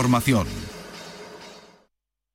Formación. 0.00 0.46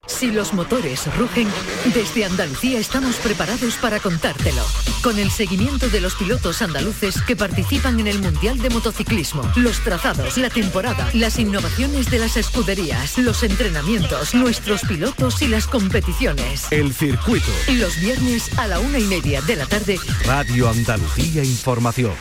Si 0.05 0.29
los 0.29 0.53
motores 0.53 1.07
rugen, 1.17 1.47
desde 1.95 2.23
Andalucía 2.23 2.77
estamos 2.77 3.15
preparados 3.15 3.77
para 3.77 3.99
contártelo. 3.99 4.61
Con 5.01 5.17
el 5.17 5.31
seguimiento 5.31 5.89
de 5.89 5.99
los 5.99 6.13
pilotos 6.13 6.61
andaluces 6.61 7.19
que 7.23 7.35
participan 7.35 7.99
en 7.99 8.05
el 8.05 8.19
Mundial 8.19 8.59
de 8.59 8.69
Motociclismo, 8.69 9.41
los 9.55 9.83
trazados, 9.83 10.37
la 10.37 10.51
temporada, 10.51 11.09
las 11.15 11.39
innovaciones 11.39 12.11
de 12.11 12.19
las 12.19 12.37
escuderías, 12.37 13.17
los 13.17 13.41
entrenamientos, 13.41 14.35
nuestros 14.35 14.81
pilotos 14.81 15.41
y 15.41 15.47
las 15.47 15.65
competiciones. 15.65 16.71
El 16.71 16.93
circuito. 16.93 17.49
Los 17.69 17.99
viernes 17.99 18.55
a 18.59 18.67
la 18.67 18.77
una 18.77 18.99
y 18.99 19.05
media 19.05 19.41
de 19.41 19.55
la 19.55 19.65
tarde. 19.65 19.99
Radio 20.23 20.69
Andalucía 20.69 21.43
Información. 21.43 22.13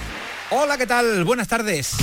Hola, 0.48 0.79
¿qué 0.79 0.86
tal? 0.86 1.22
Buenas 1.24 1.48
tardes. 1.48 1.98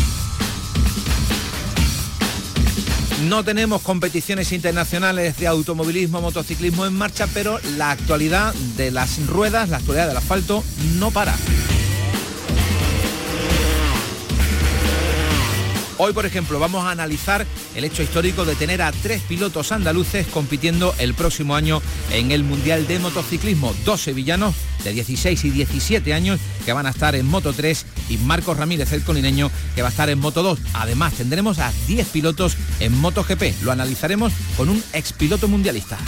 No 3.27 3.43
tenemos 3.43 3.81
competiciones 3.83 4.51
internacionales 4.51 5.37
de 5.37 5.47
automovilismo, 5.47 6.21
motociclismo 6.21 6.85
en 6.85 6.93
marcha, 6.93 7.27
pero 7.33 7.59
la 7.77 7.91
actualidad 7.91 8.53
de 8.77 8.89
las 8.89 9.25
ruedas, 9.27 9.69
la 9.69 9.77
actualidad 9.77 10.07
del 10.07 10.17
asfalto 10.17 10.63
no 10.97 11.11
para. 11.11 11.35
Hoy, 16.03 16.13
por 16.13 16.25
ejemplo, 16.25 16.59
vamos 16.59 16.83
a 16.83 16.89
analizar 16.89 17.45
el 17.75 17.83
hecho 17.83 18.01
histórico 18.01 18.43
de 18.43 18.55
tener 18.55 18.81
a 18.81 18.91
tres 18.91 19.21
pilotos 19.21 19.71
andaluces 19.71 20.25
compitiendo 20.25 20.95
el 20.97 21.13
próximo 21.13 21.55
año 21.55 21.79
en 22.11 22.31
el 22.31 22.43
Mundial 22.43 22.87
de 22.87 22.97
Motociclismo. 22.97 23.71
Dos 23.85 24.01
sevillanos 24.01 24.55
de 24.83 24.93
16 24.93 25.45
y 25.45 25.51
17 25.51 26.11
años 26.15 26.39
que 26.65 26.73
van 26.73 26.87
a 26.87 26.89
estar 26.89 27.13
en 27.13 27.27
Moto 27.27 27.53
3 27.53 27.85
y 28.09 28.17
Marcos 28.17 28.57
Ramírez, 28.57 28.91
el 28.93 29.03
colineño, 29.03 29.51
que 29.75 29.83
va 29.83 29.89
a 29.89 29.91
estar 29.91 30.09
en 30.09 30.17
Moto 30.17 30.41
2. 30.41 30.57
Además, 30.73 31.13
tendremos 31.13 31.59
a 31.59 31.71
10 31.85 32.07
pilotos 32.07 32.57
en 32.79 32.99
MotoGP. 32.99 33.61
Lo 33.61 33.71
analizaremos 33.71 34.33
con 34.57 34.69
un 34.69 34.83
expiloto 34.93 35.47
mundialista. 35.47 35.99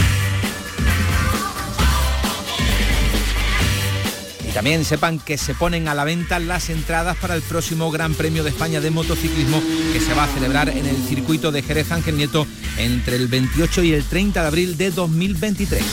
También 4.54 4.86
sepan 4.86 5.18
que 5.18 5.40
se 5.40 5.56
ponen 5.56 5.88
a 5.88 5.96
la 5.96 6.04
venta 6.04 6.38
las 6.38 6.70
entradas 6.70 7.18
para 7.18 7.36
el 7.36 7.42
próximo 7.42 7.90
Gran 7.90 8.14
Premio 8.14 8.44
de 8.44 8.52
España 8.52 8.82
de 8.82 8.92
motociclismo 8.92 9.60
que 9.92 10.00
se 10.00 10.14
va 10.14 10.26
a 10.26 10.28
celebrar 10.28 10.70
en 10.70 10.86
el 10.86 10.96
circuito 11.08 11.52
de 11.52 11.64
Jerez 11.64 11.92
Ángel 11.92 12.18
Nieto 12.18 12.46
entre 12.78 13.16
el 13.16 13.28
28 13.28 13.84
y 13.84 13.94
el 13.94 14.04
30 14.04 14.42
de 14.42 14.48
abril 14.48 14.78
de 14.78 14.92
2023. 14.92 15.84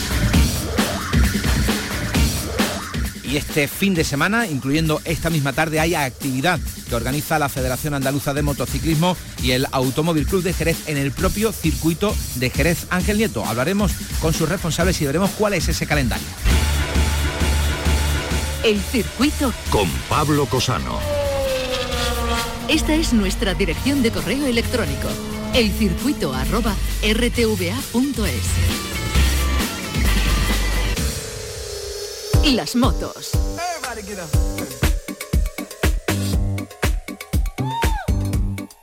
Y 3.23 3.37
este 3.37 3.67
fin 3.67 3.95
de 3.95 4.03
semana, 4.03 4.45
incluyendo 4.45 5.01
esta 5.05 5.29
misma 5.29 5.53
tarde, 5.53 5.79
hay 5.79 5.95
actividad 5.95 6.59
que 6.87 6.95
organiza 6.95 7.39
la 7.39 7.49
Federación 7.49 7.93
Andaluza 7.93 8.33
de 8.33 8.43
Motociclismo 8.43 9.17
y 9.41 9.51
el 9.51 9.65
Automóvil 9.71 10.27
Club 10.27 10.43
de 10.43 10.53
Jerez 10.53 10.77
en 10.87 10.97
el 10.97 11.11
propio 11.11 11.51
circuito 11.51 12.15
de 12.35 12.49
Jerez 12.51 12.85
Ángel 12.89 13.17
Nieto. 13.17 13.43
Hablaremos 13.43 13.93
con 14.19 14.33
sus 14.33 14.49
responsables 14.49 15.01
y 15.01 15.05
veremos 15.05 15.31
cuál 15.31 15.53
es 15.53 15.67
ese 15.67 15.87
calendario. 15.87 16.27
El 18.63 18.79
circuito 18.79 19.51
con 19.71 19.89
Pablo 20.07 20.45
Cosano. 20.45 20.99
Esta 22.67 22.93
es 22.93 23.11
nuestra 23.11 23.55
dirección 23.55 24.03
de 24.03 24.11
correo 24.11 24.45
electrónico. 24.45 25.07
Elcircuito 25.55 26.31
arroba 26.31 26.75
rtva.es. 27.01 28.45
Las 32.53 32.75
motos. 32.75 33.31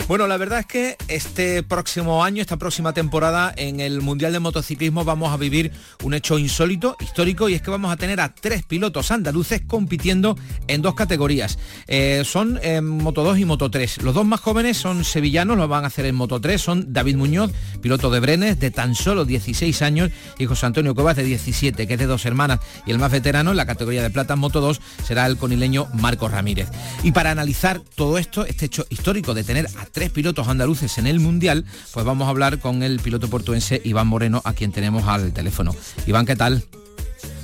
Bueno, 0.08 0.26
la 0.26 0.38
verdad 0.38 0.60
es 0.60 0.66
que 0.66 0.96
este 1.08 1.62
próximo 1.62 2.24
año, 2.24 2.40
esta 2.40 2.56
próxima 2.56 2.94
temporada, 2.94 3.52
en 3.54 3.80
el 3.80 4.00
Mundial 4.00 4.32
de 4.32 4.38
Motociclismo 4.38 5.04
vamos 5.04 5.34
a 5.34 5.36
vivir 5.36 5.70
un 6.02 6.14
hecho 6.14 6.38
insólito, 6.38 6.96
histórico, 6.98 7.50
y 7.50 7.54
es 7.54 7.60
que 7.60 7.70
vamos 7.70 7.92
a 7.92 7.98
tener 7.98 8.18
a 8.18 8.34
tres 8.34 8.62
pilotos 8.62 9.10
andaluces 9.10 9.60
compitiendo 9.66 10.34
en 10.66 10.80
dos 10.80 10.94
categorías. 10.94 11.58
Eh, 11.88 12.22
son 12.24 12.58
en 12.62 12.88
Moto 12.88 13.22
2 13.22 13.38
y 13.40 13.44
Moto 13.44 13.70
3. 13.70 14.00
Los 14.02 14.14
dos 14.14 14.24
más 14.24 14.40
jóvenes 14.40 14.78
son 14.78 15.04
sevillanos, 15.04 15.58
lo 15.58 15.68
van 15.68 15.84
a 15.84 15.88
hacer 15.88 16.06
en 16.06 16.14
Moto 16.14 16.40
3, 16.40 16.58
son 16.58 16.90
David 16.90 17.16
Muñoz, 17.16 17.52
piloto 17.82 18.08
de 18.08 18.20
Brenes, 18.20 18.58
de 18.58 18.70
tan 18.70 18.94
solo 18.94 19.26
16 19.26 19.82
años, 19.82 20.10
y 20.38 20.46
José 20.46 20.64
Antonio 20.64 20.94
Cuevas, 20.94 21.16
de 21.16 21.24
17, 21.24 21.86
que 21.86 21.92
es 21.92 21.98
de 21.98 22.06
dos 22.06 22.24
hermanas. 22.24 22.60
Y 22.86 22.92
el 22.92 22.98
más 22.98 23.12
veterano 23.12 23.50
en 23.50 23.58
la 23.58 23.66
categoría 23.66 24.02
de 24.02 24.08
plata 24.08 24.32
en 24.32 24.40
Moto 24.40 24.62
2 24.62 24.80
será 25.06 25.26
el 25.26 25.36
conileño 25.36 25.86
Marcos 25.92 26.30
Ramírez. 26.30 26.70
Y 27.02 27.12
para 27.12 27.30
analizar 27.30 27.82
todo 27.94 28.16
esto, 28.16 28.46
este 28.46 28.64
hecho 28.64 28.86
histórico 28.88 29.34
de 29.34 29.44
tener 29.44 29.66
a 29.76 29.84
pilotos 30.06 30.46
andaluces 30.48 30.96
en 30.98 31.06
el 31.06 31.18
Mundial, 31.18 31.64
pues 31.92 32.06
vamos 32.06 32.26
a 32.26 32.30
hablar 32.30 32.60
con 32.60 32.82
el 32.82 33.00
piloto 33.00 33.28
portuense 33.28 33.80
Iván 33.84 34.06
Moreno, 34.06 34.40
a 34.44 34.52
quien 34.52 34.70
tenemos 34.70 35.04
al 35.08 35.32
teléfono. 35.32 35.74
Iván, 36.06 36.24
¿qué 36.24 36.36
tal? 36.36 36.62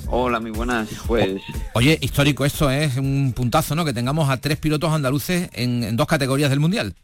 Hola, 0.07 0.39
muy 0.39 0.53
buenas. 0.53 0.89
Pues. 1.07 1.43
Oye, 1.75 1.99
histórico 2.01 2.45
esto, 2.45 2.71
¿eh? 2.71 2.85
es 2.85 2.97
un 2.97 3.33
puntazo, 3.35 3.75
¿no? 3.75 3.85
Que 3.85 3.93
tengamos 3.93 4.31
a 4.31 4.41
tres 4.41 4.59
pilotos 4.59 4.93
andaluces 4.93 5.51
en, 5.53 5.97
dos 5.97 6.07
categorías 6.07 6.51
del 6.51 6.61
Mundial. 6.61 6.95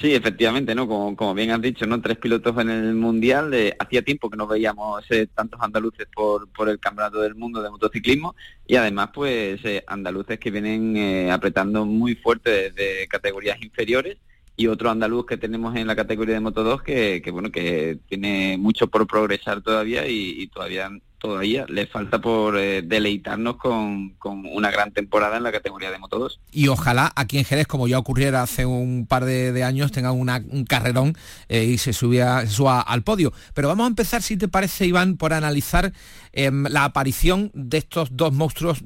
Sí, 0.00 0.14
efectivamente, 0.14 0.74
¿no? 0.74 0.88
Como, 0.88 1.14
como, 1.14 1.34
bien 1.34 1.50
has 1.50 1.60
dicho, 1.60 1.84
¿no? 1.84 2.00
Tres 2.00 2.16
pilotos 2.18 2.56
en 2.58 2.70
el 2.70 2.94
Mundial. 2.94 3.52
hacía 3.78 4.02
tiempo 4.02 4.30
que 4.30 4.36
no 4.36 4.46
veíamos 4.46 5.04
eh, 5.10 5.26
tantos 5.34 5.60
andaluces 5.60 6.06
por, 6.14 6.48
por 6.48 6.68
el 6.70 6.78
Campeonato 6.78 7.20
del 7.20 7.34
Mundo 7.34 7.60
de 7.60 7.68
Motociclismo 7.68 8.34
y 8.66 8.76
además, 8.76 9.10
pues, 9.12 9.62
eh, 9.64 9.84
andaluces 9.86 10.38
que 10.38 10.50
vienen 10.50 11.30
apretando 11.30 11.84
muy 11.84 12.14
fuerte 12.14 12.70
desde 12.70 13.06
categorías 13.08 13.60
inferiores 13.60 14.16
y 14.58 14.66
otro 14.66 14.90
andaluz 14.90 15.24
que 15.24 15.36
tenemos 15.36 15.76
en 15.76 15.86
la 15.86 15.94
categoría 15.94 16.34
de 16.34 16.40
Moto 16.40 16.64
2 16.64 16.82
que, 16.82 17.22
bueno 17.30 17.52
que 17.52 17.98
tiene 18.08 18.58
mucho 18.58 18.88
por 18.88 19.06
progresar 19.06 19.62
todavía 19.62 20.06
y, 20.08 20.48
todavía 20.48 20.90
todavía 21.18 21.64
le 21.68 21.86
falta 21.86 22.20
por 22.20 22.58
eh, 22.58 22.82
deleitarnos 22.82 23.56
con, 23.56 24.16
una 24.24 24.70
gran 24.72 24.92
temporada 24.92 25.36
en 25.36 25.44
la 25.44 25.52
categoría 25.52 25.90
de 25.90 25.98
Moto 25.98 26.18
2. 26.18 26.40
Y 26.52 26.68
ojalá 26.68 27.12
aquí 27.16 27.38
en 27.38 27.44
Jerez, 27.44 27.66
como 27.66 27.88
ya 27.88 27.98
ocurriera 27.98 28.42
hace 28.42 28.66
un 28.66 29.06
par 29.06 29.24
de, 29.24 29.64
años, 29.64 29.90
tenga 29.90 30.12
un 30.12 30.64
carrerón 30.68 31.16
eh, 31.48 31.64
y 31.64 31.78
se, 31.78 31.92
subía, 31.92 32.46
suba 32.46 32.80
al 32.80 33.02
podio. 33.02 33.32
Pero 33.54 33.66
vamos 33.66 33.84
a 33.84 33.88
empezar, 33.88 34.22
si 34.22 34.36
te 34.36 34.46
parece, 34.46 34.86
Iván, 34.86 35.16
por 35.16 35.32
analizar 35.32 35.92
em, 36.32 36.64
la 36.64 36.84
aparición 36.84 37.50
de 37.52 37.78
estos 37.78 38.16
dos 38.16 38.32
monstruos 38.32 38.82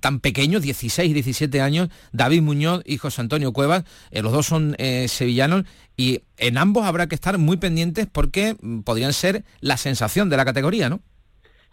tan 0.00 0.20
pequeños, 0.20 0.62
16 0.62 1.10
y 1.10 1.14
17 1.14 1.60
años, 1.60 1.88
David 2.12 2.42
Muñoz 2.42 2.82
y 2.84 2.98
José 2.98 3.20
Antonio 3.20 3.52
Cuevas, 3.52 3.84
eh, 4.10 4.22
los 4.22 4.32
dos 4.32 4.46
son 4.46 4.74
eh, 4.78 5.08
sevillanos 5.08 5.64
y 5.96 6.22
en 6.36 6.58
ambos 6.58 6.84
habrá 6.84 7.06
que 7.06 7.14
estar 7.14 7.38
muy 7.38 7.56
pendientes 7.56 8.06
porque 8.10 8.56
mm, 8.60 8.80
podrían 8.80 9.12
ser 9.12 9.44
la 9.60 9.76
sensación 9.76 10.30
de 10.30 10.36
la 10.36 10.44
categoría, 10.44 10.88
¿no? 10.88 11.00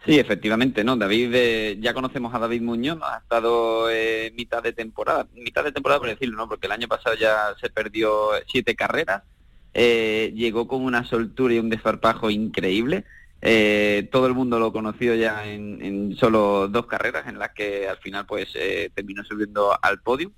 Sí, 0.04 0.18
efectivamente, 0.18 0.82
¿no? 0.82 0.96
David, 0.96 1.30
eh, 1.32 1.78
ya 1.80 1.94
conocemos 1.94 2.34
a 2.34 2.40
David 2.40 2.62
Muñoz, 2.62 2.98
ha 3.02 3.18
estado 3.18 3.86
mitad 4.34 4.60
de 4.60 4.72
temporada, 4.72 5.28
mitad 5.32 5.62
de 5.62 5.70
temporada 5.70 6.00
por 6.00 6.08
decirlo, 6.08 6.36
¿no? 6.36 6.48
Porque 6.48 6.66
el 6.66 6.72
año 6.72 6.88
pasado 6.88 7.14
ya 7.14 7.54
se 7.60 7.70
perdió 7.70 8.30
siete 8.50 8.74
carreras, 8.74 9.22
llegó 9.72 10.66
con 10.66 10.82
una 10.82 11.04
soltura 11.04 11.54
y 11.54 11.60
un 11.60 11.70
desfarpajo 11.70 12.30
increíble, 12.30 13.04
eh, 13.44 14.08
todo 14.12 14.28
el 14.28 14.34
mundo 14.34 14.60
lo 14.60 14.72
conoció 14.72 15.16
ya 15.16 15.44
en, 15.44 16.16
solo 16.16 16.68
dos 16.68 16.86
carreras 16.86 17.26
en 17.26 17.40
las 17.40 17.50
que 17.50 17.88
al 17.88 17.98
final 17.98 18.24
pues 18.24 18.50
eh, 18.54 18.90
terminó 18.94 19.24
subiendo 19.24 19.76
al 19.82 20.00
podio. 20.00 20.30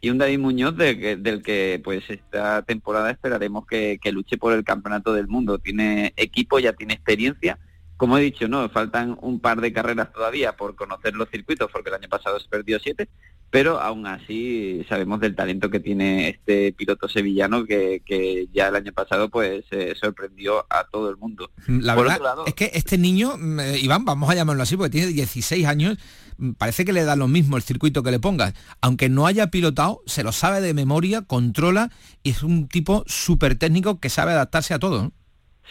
Y 0.00 0.10
un 0.10 0.18
David 0.18 0.38
Muñoz 0.38 0.76
del 0.76 1.42
que 1.42 1.80
pues 1.82 2.08
esta 2.08 2.62
temporada 2.62 3.10
esperaremos 3.10 3.66
que, 3.66 3.98
luche 4.12 4.38
por 4.38 4.52
el 4.52 4.64
campeonato 4.64 5.12
del 5.12 5.28
mundo. 5.28 5.58
Tiene 5.58 6.12
equipo 6.16 6.58
ya 6.58 6.72
tiene 6.72 6.94
experiencia. 6.94 7.58
Como 7.96 8.18
he 8.18 8.22
dicho 8.22 8.48
no 8.48 8.68
faltan 8.68 9.16
un 9.22 9.40
par 9.40 9.60
de 9.60 9.72
carreras 9.72 10.12
todavía 10.12 10.56
por 10.56 10.74
conocer 10.74 11.14
los 11.14 11.28
circuitos 11.30 11.70
porque 11.72 11.90
el 11.90 11.96
año 11.96 12.08
pasado 12.08 12.38
se 12.40 12.48
perdió 12.48 12.78
siete 12.80 13.08
pero 13.50 13.80
aún 13.80 14.06
así 14.06 14.84
sabemos 14.88 15.20
del 15.20 15.34
talento 15.34 15.70
que 15.70 15.80
tiene 15.80 16.28
este 16.28 16.72
piloto 16.72 17.08
sevillano 17.08 17.64
que, 17.64 18.48
ya 18.52 18.68
el 18.68 18.76
año 18.76 18.92
pasado 18.92 19.30
pues 19.30 19.64
eh, 19.70 19.94
sorprendió 19.98 20.66
a 20.68 20.84
todo 20.84 21.08
el 21.08 21.16
mundo. 21.16 21.50
La 21.66 21.94
verdad 21.94 22.20
es 22.46 22.54
que 22.54 22.70
este 22.74 22.98
niño, 22.98 23.34
eh, 23.60 23.78
Iván, 23.80 24.04
vamos 24.04 24.28
a 24.28 24.34
llamarlo 24.34 24.62
así, 24.62 24.76
porque 24.76 24.90
tiene 24.90 25.08
16 25.08 25.66
años, 25.66 25.96
mm, 26.36 26.52
parece 26.52 26.84
que 26.84 26.92
le 26.92 27.04
da 27.04 27.16
lo 27.16 27.26
mismo 27.26 27.56
el 27.56 27.62
circuito 27.62 28.02
que 28.02 28.10
le 28.10 28.20
pongas. 28.20 28.52
Aunque 28.82 29.08
no 29.08 29.26
haya 29.26 29.50
pilotado, 29.50 30.02
se 30.06 30.22
lo 30.22 30.32
sabe 30.32 30.60
de 30.60 30.74
memoria, 30.74 31.22
controla 31.22 31.90
y 32.22 32.30
es 32.30 32.42
un 32.42 32.68
tipo 32.68 33.02
súper 33.06 33.56
técnico 33.56 33.98
que 33.98 34.10
sabe 34.10 34.32
adaptarse 34.32 34.74
a 34.74 34.78
todo. 34.78 35.12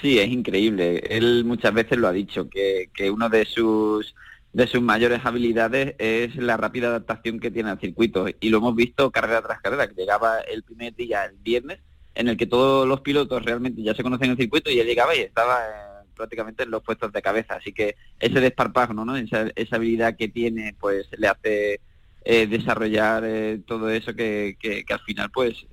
Sí, 0.02 0.20
es 0.20 0.30
increíble. 0.30 1.04
Él 1.10 1.44
muchas 1.46 1.74
veces 1.74 1.98
lo 1.98 2.08
ha 2.08 2.12
dicho, 2.12 2.50
que, 2.50 2.90
que 2.94 3.10
uno 3.12 3.30
de 3.30 3.46
sus 3.46 4.16
de 4.58 4.66
sus 4.66 4.82
mayores 4.82 5.22
habilidades 5.24 5.94
es 6.00 6.36
la 6.36 6.58
rápida 6.58 6.88
adaptación 6.88 7.40
que 7.40 7.52
tiene 7.52 7.70
al 7.70 7.80
circuito. 7.80 8.26
Y 8.40 8.50
lo 8.50 8.58
hemos 8.58 8.76
visto 8.76 9.12
carrera 9.12 9.44
tras 9.44 9.62
carrera, 9.62 9.88
que 9.88 9.94
llegaba 9.94 10.40
el 10.40 10.64
primer 10.64 10.96
día, 10.96 11.26
el 11.26 11.38
viernes, 11.38 11.78
en 12.16 12.28
el 12.28 12.38
que 12.38 12.48
todos 12.48 12.88
los 12.88 13.02
pilotos 13.02 13.46
realmente 13.46 13.84
ya 13.84 13.94
se 13.94 14.02
conocen 14.02 14.32
el 14.32 14.38
circuito 14.38 14.72
y 14.72 14.80
él 14.80 14.88
llegaba 14.88 15.16
y 15.16 15.20
estaba 15.20 15.60
eh, 15.60 16.08
prácticamente 16.16 16.64
en 16.64 16.72
los 16.72 16.82
puestos 16.82 17.14
de 17.14 17.22
cabeza. 17.22 17.54
Así 17.54 17.72
que 17.72 17.98
ese 18.20 18.40
desparpajo, 18.40 18.96
¿no? 18.96 19.16
Esa, 19.16 19.46
habilidad 19.70 20.18
que 20.18 20.28
tiene, 20.28 20.76
pues 20.80 21.06
le 21.16 21.28
hace 21.28 21.80
eh, 22.26 22.48
desarrollar 22.48 23.26
eh, 23.28 23.62
todo 23.64 23.92
eso 23.92 24.16
que, 24.16 24.58
al 24.90 25.00
final 25.02 25.30
pues 25.30 25.68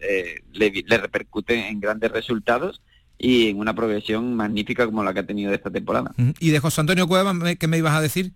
le, 0.53 0.85
le 0.87 0.99
repercute 0.99 1.69
en 1.69 1.81
grandes 1.81 2.13
resultados 2.13 2.83
y 3.17 3.49
en 3.49 3.61
una 3.61 3.75
progresión 3.75 4.37
magnífica 4.37 4.85
como 4.85 5.03
la 5.03 5.15
que 5.15 5.21
ha 5.21 5.27
tenido 5.27 5.55
esta 5.55 5.71
temporada. 5.71 6.13
¿Y 6.39 6.51
de 6.51 6.59
José 6.59 6.83
Antonio 6.83 7.09
Cueva 7.09 7.33
qué 7.59 7.67
me 7.67 7.79
ibas 7.79 7.95
a 7.95 8.03
decir? 8.03 8.33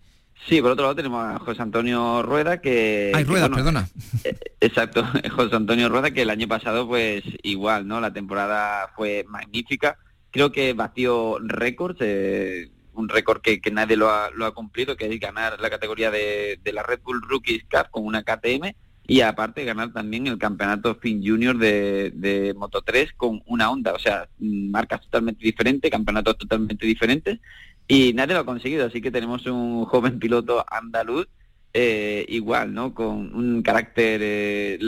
Sí, 0.46 0.62
por 0.62 0.70
otro 0.70 0.84
lado 0.84 0.94
tenemos 0.94 1.22
a 1.22 1.38
José 1.38 1.62
Antonio 1.62 2.22
Rueda 2.22 2.60
que... 2.60 3.12
Ay, 3.14 3.24
Rueda, 3.24 3.48
perdona. 3.48 3.88
Eh, 4.24 4.36
exacto, 4.60 5.04
José 5.30 5.56
Antonio 5.56 5.88
Rueda 5.88 6.10
que 6.10 6.22
el 6.22 6.30
año 6.30 6.48
pasado 6.48 6.86
pues 6.86 7.22
igual, 7.42 7.86
¿no? 7.86 8.00
La 8.00 8.12
temporada 8.12 8.90
fue 8.96 9.24
magnífica. 9.28 9.98
Creo 10.30 10.52
que 10.52 10.72
batió 10.72 11.38
récords, 11.40 11.98
eh, 12.00 12.70
un 12.94 13.08
récord 13.08 13.42
que, 13.42 13.60
nadie 13.70 13.96
lo 13.96 14.10
ha, 14.10 14.30
lo 14.30 14.46
ha, 14.46 14.54
cumplido, 14.54 14.96
que 14.96 15.12
es 15.12 15.20
ganar 15.20 15.60
la 15.60 15.70
categoría 15.70 16.10
de, 16.10 16.58
la 16.72 16.82
Red 16.82 17.00
Bull 17.02 17.22
Rookies 17.22 17.64
Cup 17.70 17.90
con 17.90 18.04
una 18.06 18.22
KTM 18.22 18.72
y 19.06 19.22
aparte 19.22 19.64
ganar 19.64 19.92
también 19.92 20.26
el 20.26 20.38
campeonato 20.38 20.94
Fin 20.96 21.22
Junior 21.24 21.56
de, 21.56 22.12
de 22.14 22.54
Moto 22.54 22.82
3 22.82 23.12
con 23.16 23.42
una 23.46 23.70
Honda, 23.70 23.94
o 23.94 23.98
sea, 23.98 24.28
marcas 24.38 25.00
totalmente 25.02 25.44
diferentes, 25.44 25.90
campeonatos 25.90 26.36
totalmente 26.36 26.86
diferentes 26.86 27.38
y 27.88 28.12
nadie 28.12 28.34
lo 28.34 28.40
ha 28.40 28.46
conseguido, 28.46 28.86
así 28.86 29.00
que 29.00 29.10
tenemos 29.10 29.46
un 29.46 29.86
joven 29.86 30.18
piloto 30.18 30.64
andaluz 30.70 31.26
eh, 31.72 32.24
igual, 32.28 32.74
¿no? 32.74 32.94
Con 32.94 33.34
un 33.34 33.62
carácter, 33.62 34.20
eh, 34.22 34.78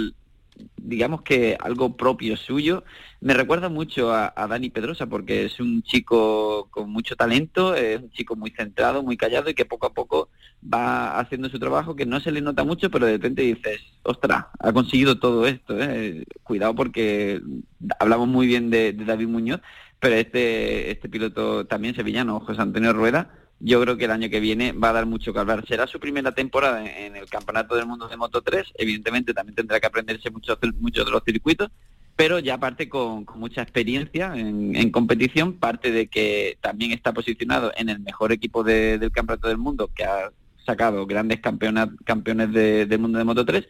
digamos 0.77 1.23
que 1.23 1.57
algo 1.59 1.97
propio 1.97 2.37
suyo. 2.37 2.85
Me 3.21 3.35
recuerda 3.35 3.69
mucho 3.69 4.13
a, 4.13 4.33
Dani 4.49 4.71
Pedrosa 4.71 5.07
porque 5.07 5.45
es 5.45 5.61
un 5.61 5.83
chico 5.83 6.69
con 6.71 6.91
mucho 6.91 7.17
talento, 7.17 7.75
es 7.75 8.01
un 8.01 8.11
chico 8.11 8.37
muy 8.37 8.51
centrado, 8.51 9.03
muy 9.03 9.17
callado 9.17 9.51
y 9.51 9.55
que 9.55 9.65
poco 9.67 9.87
a 9.87 9.95
poco 9.95 10.29
va 10.63 11.19
haciendo 11.19 11.49
su 11.49 11.59
trabajo, 11.59 11.97
que 11.97 12.07
no 12.07 12.21
se 12.21 12.33
le 12.33 12.41
nota 12.41 12.65
mucho, 12.65 12.91
pero 12.91 13.07
de 13.07 13.13
repente 13.13 13.43
dices, 13.43 13.81
ostras, 14.03 14.47
ha 14.59 14.73
conseguido 14.73 15.19
todo 15.19 15.47
esto. 15.47 15.81
¿eh? 15.81 16.25
Cuidado 16.43 16.75
porque 16.75 17.41
hablamos 17.99 18.29
muy 18.29 18.47
bien 18.47 18.71
de 18.71 18.93
David 18.93 19.29
Muñoz, 19.29 19.61
pero 20.01 20.17
este, 20.17 20.91
este 20.91 21.09
piloto 21.09 21.67
también 21.67 21.95
sevillano, 21.95 22.41
José 22.41 22.61
Antonio 22.63 22.93
Rueda, 22.93 23.31
yo 23.61 23.81
creo 23.83 23.99
que 23.99 24.07
el 24.07 24.11
año 24.11 24.31
que 24.31 24.41
viene 24.41 24.73
va 24.73 24.89
a 24.89 24.95
dar 24.95 25.07
mucho 25.07 25.35
que 25.35 25.39
hablar. 25.39 25.67
Será 25.69 25.87
su 25.87 26.01
primera 26.01 26.33
temporada 26.33 26.83
en 26.85 27.15
el 27.15 27.29
Campeonato 27.29 27.77
del 27.77 27.87
Mundo 27.87 28.09
de 28.09 28.17
Moto 28.17 28.41
3, 28.41 28.73
evidentemente 28.79 29.35
también 29.35 29.55
tendrá 29.55 29.79
que 29.79 29.87
aprenderse 29.87 30.31
muchos 30.31 30.59
de 30.59 31.11
los 31.11 31.23
circuitos, 31.25 31.71
pero 32.17 32.39
ya 32.39 32.59
parte 32.59 32.89
con, 32.89 33.27
mucha 33.37 33.63
experiencia 33.63 34.33
en, 34.35 34.91
competición, 34.91 35.55
parte 35.55 35.93
de 35.93 36.09
que 36.09 36.57
también 36.63 36.93
está 36.93 37.13
posicionado 37.13 37.73
en 37.77 37.91
el 37.91 38.01
mejor 38.01 38.33
equipo 38.33 38.65
del 38.65 39.13
Campeonato 39.13 39.49
del 39.49 39.59
Mundo, 39.59 39.91
que 39.95 40.05
ha 40.05 40.33
sacado 40.65 41.07
grandes 41.07 41.41
campeones 41.41 42.53
del 42.53 42.99
mundo 42.99 43.19
de 43.19 43.25
Moto 43.25 43.45
3, 43.45 43.67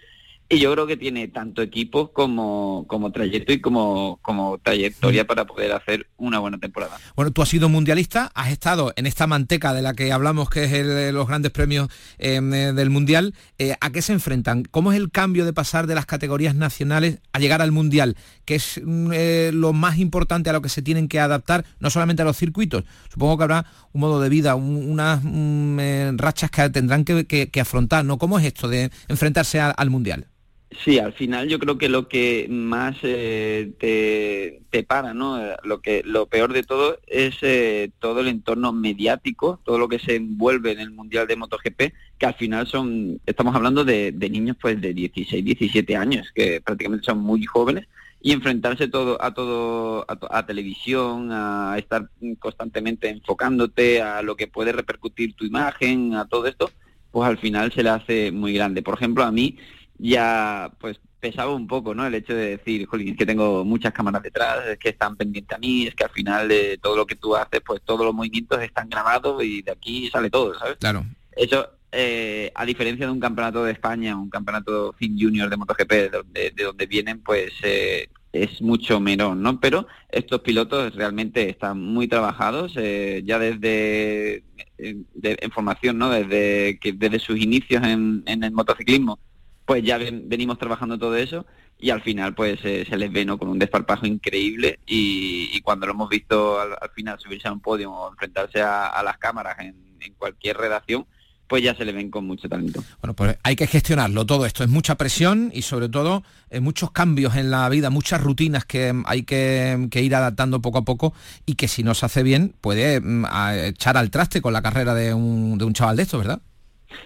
y 0.53 0.59
yo 0.59 0.73
creo 0.73 0.89
que 0.89 0.97
tiene 0.97 1.29
tanto 1.29 1.63
equipo 1.63 2.13
como, 2.13 2.85
como 2.89 3.13
trayecto 3.13 3.53
y 3.53 3.61
como, 3.61 4.19
como 4.21 4.59
trayectoria 4.59 5.25
para 5.25 5.47
poder 5.47 5.71
hacer 5.71 6.09
una 6.17 6.41
buena 6.41 6.59
temporada. 6.59 6.99
Bueno, 7.15 7.31
tú 7.31 7.41
has 7.41 7.49
sido 7.49 7.69
mundialista, 7.69 8.33
has 8.35 8.51
estado 8.51 8.93
en 8.97 9.07
esta 9.07 9.29
manteca 9.29 9.73
de 9.73 9.83
la 9.83 9.95
que 9.95 10.11
hablamos, 10.11 10.51
que 10.51 10.65
es 10.65 10.73
el, 10.73 11.15
los 11.15 11.29
grandes 11.29 11.53
premios 11.53 11.89
em, 12.19 12.53
eh, 12.53 12.73
del 12.73 12.91
Mundial. 12.91 13.33
Eh, 13.59 13.77
¿A 13.81 13.91
qué 13.91 14.03
se 14.03 14.13
enfrentan? 14.13 14.65
¿Cómo 14.65 14.91
es 14.91 14.99
el 14.99 15.13
cambio 15.13 15.45
de 15.45 15.53
pasar 15.53 15.87
de 15.87 15.95
las 15.95 16.05
categorías 16.05 16.57
nacionales 16.57 17.21
a 17.33 17.39
llegar 17.39 17.63
al 17.63 17.71
Mundial? 17.71 18.17
¿Qué 18.45 18.57
es 18.57 18.81
mm, 18.85 19.11
eh, 19.13 19.51
lo 19.55 19.73
más 19.73 19.99
importante 19.99 20.51
a 20.51 20.53
lo 20.53 20.63
que 20.63 20.69
se 20.69 20.83
tienen 20.83 21.07
que 21.07 21.21
adaptar, 21.21 21.65
no 21.79 21.91
solamente 21.91 22.23
a 22.23 22.25
los 22.25 22.37
circuitos? 22.37 22.83
Supongo 23.09 23.39
que 23.39 23.45
habrá 23.45 23.67
un 23.93 24.01
modo 24.01 24.21
de 24.21 24.29
vida, 24.29 24.57
unas 24.57 25.21
mm, 25.23 26.19
rachas 26.19 26.51
que 26.51 26.69
tendrán 26.71 27.05
que, 27.05 27.51
afrontar, 27.61 28.05
¿no? 28.05 28.19
¿Cómo 28.19 28.37
es 28.41 28.47
esto 28.47 28.67
de 28.67 28.91
enfrentarse 29.07 29.61
al 29.61 29.91
Mundial? 29.91 30.27
Sí, 30.73 31.01
al 31.01 31.13
final 31.13 31.49
yo 31.49 31.59
creo 31.59 31.79
que 31.79 31.89
lo 31.89 32.07
que 32.07 32.47
más 32.49 32.97
eh, 33.03 33.73
te, 33.81 34.63
te, 34.71 34.85
para, 34.85 35.13
¿no? 35.15 35.37
Lo 35.65 35.81
que 35.81 36.03
lo 36.05 36.27
peor 36.27 36.53
de 36.53 36.63
todo 36.63 36.99
es 37.09 37.39
eh, 37.43 37.91
todo 37.99 38.21
el 38.21 38.29
entorno 38.29 38.73
mediático, 38.73 39.59
todo 39.65 39.79
lo 39.79 39.89
que 39.89 39.99
se 39.99 40.15
envuelve 40.15 40.71
en 40.71 40.79
el 40.79 40.93
mundial 40.93 41.27
de 41.27 41.35
MotoGP, 41.35 41.93
que 42.19 42.27
al 42.27 42.35
final 42.35 42.69
son, 42.69 43.21
estamos 43.27 43.55
hablando 43.57 43.85
de, 43.85 44.13
niños 44.13 44.57
pues 44.61 44.81
de 44.81 44.95
16, 44.95 45.45
17 45.45 45.97
años, 45.97 46.31
que 46.33 46.61
prácticamente 46.61 47.05
son 47.05 47.19
muy 47.19 47.45
jóvenes 47.45 47.89
y 48.23 48.31
enfrentarse 48.33 48.87
todo 48.87 49.23
a 49.23 49.35
todo 49.35 50.07
a, 50.09 50.47
televisión, 50.47 51.31
a 51.33 51.75
estar 51.79 52.09
constantemente 52.39 53.09
enfocándote 53.09 54.03
a 54.03 54.23
lo 54.23 54.37
que 54.37 54.47
puede 54.47 54.71
repercutir 54.71 55.35
tu 55.35 55.45
imagen, 55.45 56.15
a 56.15 56.29
todo 56.29 56.47
esto, 56.47 56.71
pues 57.11 57.29
al 57.29 57.39
final 57.39 57.73
se 57.73 57.83
le 57.83 57.91
hace 57.91 58.31
muy 58.31 58.53
grande. 58.53 58.83
Por 58.83 58.95
ejemplo, 58.95 59.25
a 59.25 59.33
mí 59.33 59.59
ya 60.01 60.73
pues 60.79 60.99
pesaba 61.21 61.55
un 61.55 61.67
poco, 61.67 61.95
¿no? 61.95 62.07
El 62.07 62.15
hecho 62.15 62.35
de 62.35 62.57
decir, 62.57 62.87
jolín, 62.87 63.11
es 63.11 63.17
que 63.17 63.27
tengo 63.27 63.65
muchas 63.65 63.93
cámaras 63.93 64.23
detrás, 64.23 64.67
es 64.67 64.79
que 64.79 64.89
están 64.89 65.17
pendientes 65.17 65.55
a 65.55 65.61
mí, 65.61 65.87
es 65.87 65.95
que 65.95 66.05
al 66.05 66.11
final 66.11 66.49
de 66.49 66.79
todo 66.79 66.97
lo 66.97 67.07
que 67.07 67.17
tú 67.17 67.37
haces, 67.37 67.61
pues 67.65 67.83
todos 67.85 68.07
los 68.07 68.15
movimientos 68.15 68.61
están 68.63 68.89
grabados 68.89 69.45
y 69.45 69.63
de 69.63 69.73
aquí 69.73 70.09
sale 70.11 70.31
todo, 70.31 70.59
¿sabes? 70.59 70.79
Claro. 70.79 71.05
Eso, 71.33 71.69
eh, 71.93 72.51
a 72.55 72.65
diferencia 72.65 73.07
de 73.07 73.13
un 73.13 73.21
campeonato 73.21 73.65
de 73.65 73.73
España, 73.73 74.17
un 74.17 74.31
campeonato 74.31 74.95
fin 74.95 75.17
junior 75.19 75.51
de 75.51 75.57
MotoGP, 75.59 75.91
de 75.91 76.09
donde, 76.09 76.51
de 76.51 76.65
donde 76.65 76.87
vienen, 76.87 77.21
pues 77.21 77.53
eh, 77.63 78.09
es 78.33 78.63
mucho 78.63 78.99
menor, 78.99 79.37
¿no? 79.37 79.61
Pero 79.61 79.87
estos 80.09 80.41
pilotos 80.41 80.95
realmente 80.95 81.51
están 81.51 81.83
muy 81.83 82.09
trabajados, 82.09 82.73
eh, 82.77 83.23
ya 83.27 83.39
desde 83.39 84.45
en 84.79 85.51
formación, 85.51 85.99
¿no? 85.99 86.09
Desde 86.09 86.79
que 86.79 86.95
desde 86.95 87.19
sus 87.19 87.39
inicios 87.39 87.85
en, 87.85 88.23
en 88.25 88.43
el 88.43 88.53
motociclismo 88.53 89.19
pues 89.65 89.83
ya 89.85 89.99
venimos 89.99 90.59
trabajando 90.59 90.99
todo 90.99 91.17
eso 91.17 91.47
y 91.81 91.91
al 91.91 92.03
final 92.03 92.35
pues 92.35 92.59
eh, 92.65 92.85
se 92.89 92.97
les 92.97 93.11
ve 93.11 93.25
¿no? 93.25 93.39
con 93.39 93.49
un 93.49 93.59
desparpajo 93.59 94.07
increíble 94.07 94.81
y, 94.87 95.61
cuando 95.63 95.87
lo 95.87 95.93
hemos 95.93 96.09
visto 96.09 96.59
al, 96.61 96.91
final 96.95 97.19
subirse 97.21 97.49
a 97.49 97.53
un 97.53 97.61
podio 97.61 97.93
o 97.93 98.11
enfrentarse 98.11 98.61
a, 98.63 99.01
las 99.05 99.19
cámaras 99.19 99.59
en, 99.61 99.75
cualquier 100.19 100.57
redacción, 100.57 101.07
pues 101.47 101.63
ya 101.63 101.75
se 101.75 101.85
le 101.85 101.93
ven 101.93 102.11
con 102.11 102.27
mucho 102.27 102.49
talento. 102.49 102.83
Bueno, 103.03 103.15
pues 103.15 103.39
hay 103.43 103.55
que 103.55 103.67
gestionarlo 103.67 104.25
todo 104.25 104.47
esto, 104.47 104.65
es 104.65 104.71
mucha 104.71 104.97
presión 104.97 105.51
y 105.55 105.63
sobre 105.63 105.89
todo 105.89 106.23
eh, 106.49 106.61
muchos 106.61 106.91
cambios 106.91 107.37
en 107.37 107.51
la 107.51 107.69
vida, 107.69 107.91
muchas 107.91 108.21
rutinas 108.23 108.65
que 108.65 108.95
hay 109.05 109.23
que, 109.25 109.89
ir 109.93 110.15
adaptando 110.15 110.61
poco 110.61 110.79
a 110.79 110.85
poco 110.85 111.13
y 111.45 111.55
que 111.55 111.69
si 111.69 111.83
no 111.83 111.95
se 111.95 112.07
hace 112.07 112.23
bien 112.23 112.55
puede 112.61 113.01
mm, 113.01 113.27
echar 113.65 113.97
al 113.97 114.11
traste 114.11 114.41
con 114.41 114.53
la 114.53 114.63
carrera 114.63 114.95
de 114.95 115.13
un, 115.13 115.59
de 115.59 115.65
un 115.65 115.75
chaval 115.75 115.97
de 115.97 116.03
estos, 116.03 116.21
¿verdad? 116.21 116.41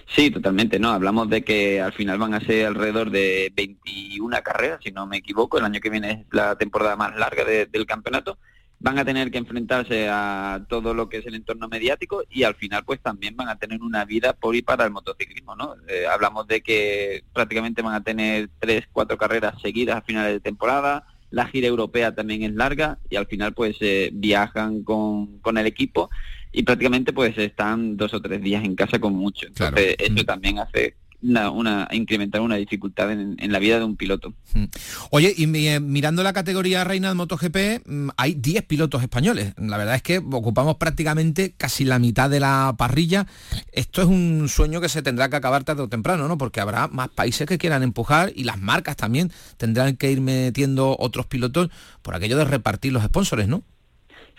Sí, 0.06 0.31
totalmente, 0.31 0.78
¿no? 0.78 0.90
Hablamos 0.90 1.28
de 1.28 1.42
que 1.42 1.81
al 1.81 1.92
final 1.92 2.19
van 2.19 2.34
a 2.34 2.40
ser 2.40 2.66
alrededor 2.66 3.10
de 3.10 3.52
21 3.54 4.36
carreras, 4.42 4.81
si 4.82 4.92
no 4.92 5.06
me 5.06 5.19
equivoco, 5.19 5.58
el 5.58 5.64
año 5.64 5.81
que 5.81 5.90
viene 5.90 6.10
es 6.10 6.19
la 6.31 6.56
temporada 6.56 6.96
más 6.96 7.16
larga 7.16 7.44
del 7.44 7.86
campeonato, 7.86 8.38
van 8.81 8.98
a 8.98 9.04
tener 9.04 9.31
que 9.31 9.38
enfrentarse 9.38 10.08
a 10.10 10.64
todo 10.69 10.92
lo 10.94 11.08
que 11.08 11.19
es 11.19 11.26
el 11.26 11.34
entorno 11.34 11.69
mediático 11.69 12.23
y 12.28 12.42
al 12.42 12.54
final 12.54 12.85
pues 12.85 13.00
también 13.00 13.35
van 13.37 13.49
a 13.49 13.56
tener 13.56 13.82
una 13.82 14.04
vida 14.04 14.35
por 14.35 14.54
y 14.56 14.62
para 14.62 14.85
el 14.85 14.90
motociclismo, 14.90 15.56
¿no? 15.56 15.75
Eh, 15.88 16.06
hablamos 16.06 16.47
de 16.47 16.61
que 16.61 17.25
prácticamente 17.32 17.82
van 17.82 17.94
a 17.94 18.02
tener 18.02 18.50
tres, 18.59 18.85
cuatro 18.92 19.16
carreras 19.16 19.61
seguidas 19.62 19.97
a 19.97 20.02
finales 20.02 20.35
de 20.35 20.40
temporada, 20.40 21.06
la 21.30 21.47
gira 21.47 21.66
europea 21.66 22.14
también 22.14 22.42
es 22.42 22.52
larga 22.52 22.99
y 23.09 23.16
al 23.16 23.26
final 23.26 23.54
pues 23.54 23.76
eh, 23.80 24.11
viajan 24.12 24.85
con, 24.85 25.38
con 25.38 25.59
el 25.59 25.66
equipo 25.66 26.11
y 26.54 26.62
prácticamente 26.62 27.12
pues 27.12 27.37
están 27.37 27.96
dos 27.96 28.14
o 28.14 28.23
tres 28.23 28.40
días 28.40 28.64
en 28.64 28.76
casa 28.76 28.99
con 28.99 29.14
mucho. 29.14 29.46
Entonces 29.49 29.96
eso 29.99 30.23
mm. 30.23 30.26
también 30.26 30.58
hace 30.61 30.94
una, 31.52 31.88
incrementar 31.92 32.40
una 32.40 32.56
dificultad 32.56 33.11
en, 33.11 33.52
la 33.52 33.58
vida 33.58 33.78
de 33.78 33.84
un 33.84 33.96
piloto. 33.96 34.34
Mm. 34.52 34.64
Oye, 35.11 35.34
y 35.37 35.66
eh, 35.66 35.80
mirando 35.80 36.23
la 36.23 36.32
categoría 36.32 36.84
reina 36.84 37.08
de 37.08 37.14
MotoGP, 37.14 37.87
mm, 37.87 38.08
hay 38.16 38.34
10 38.34 38.64
pilotos 38.64 39.02
españoles. 39.02 39.54
La 39.56 39.76
verdad 39.76 39.94
es 39.96 40.02
que 40.02 40.18
ocupamos 40.18 40.76
prácticamente 40.76 41.54
casi 41.56 41.84
la 41.84 41.99
mitad 41.99 42.28
de 42.30 42.40
la 42.40 42.75
parrilla. 42.76 43.26
Esto 43.73 44.02
es 44.02 44.08
un 44.08 44.49
sueño 44.49 44.80
que 44.80 44.88
se 44.88 45.02
tendrá 45.02 45.28
que 45.28 45.37
acabar 45.37 45.64
tarde 45.64 45.82
o 45.82 45.88
temprano, 45.88 46.28
¿no? 46.28 46.38
Porque 46.38 46.61
habrá 46.61 46.88
más 46.88 47.08
países 47.08 47.46
que 47.46 47.58
quieran 47.58 47.82
empujar 47.82 48.32
y 48.34 48.44
las 48.44 48.61
marcas 48.61 48.96
también 48.96 49.32
tendrán 49.56 49.96
que 49.96 50.12
ir 50.12 50.20
metiendo 50.20 50.96
otros 50.99 51.26
pilotos 51.26 51.70
por 52.02 52.14
aquello 52.14 52.37
de 52.37 52.44
repartir 52.44 52.92
los 52.92 53.02
sponsores, 53.02 53.49
¿no? 53.49 53.62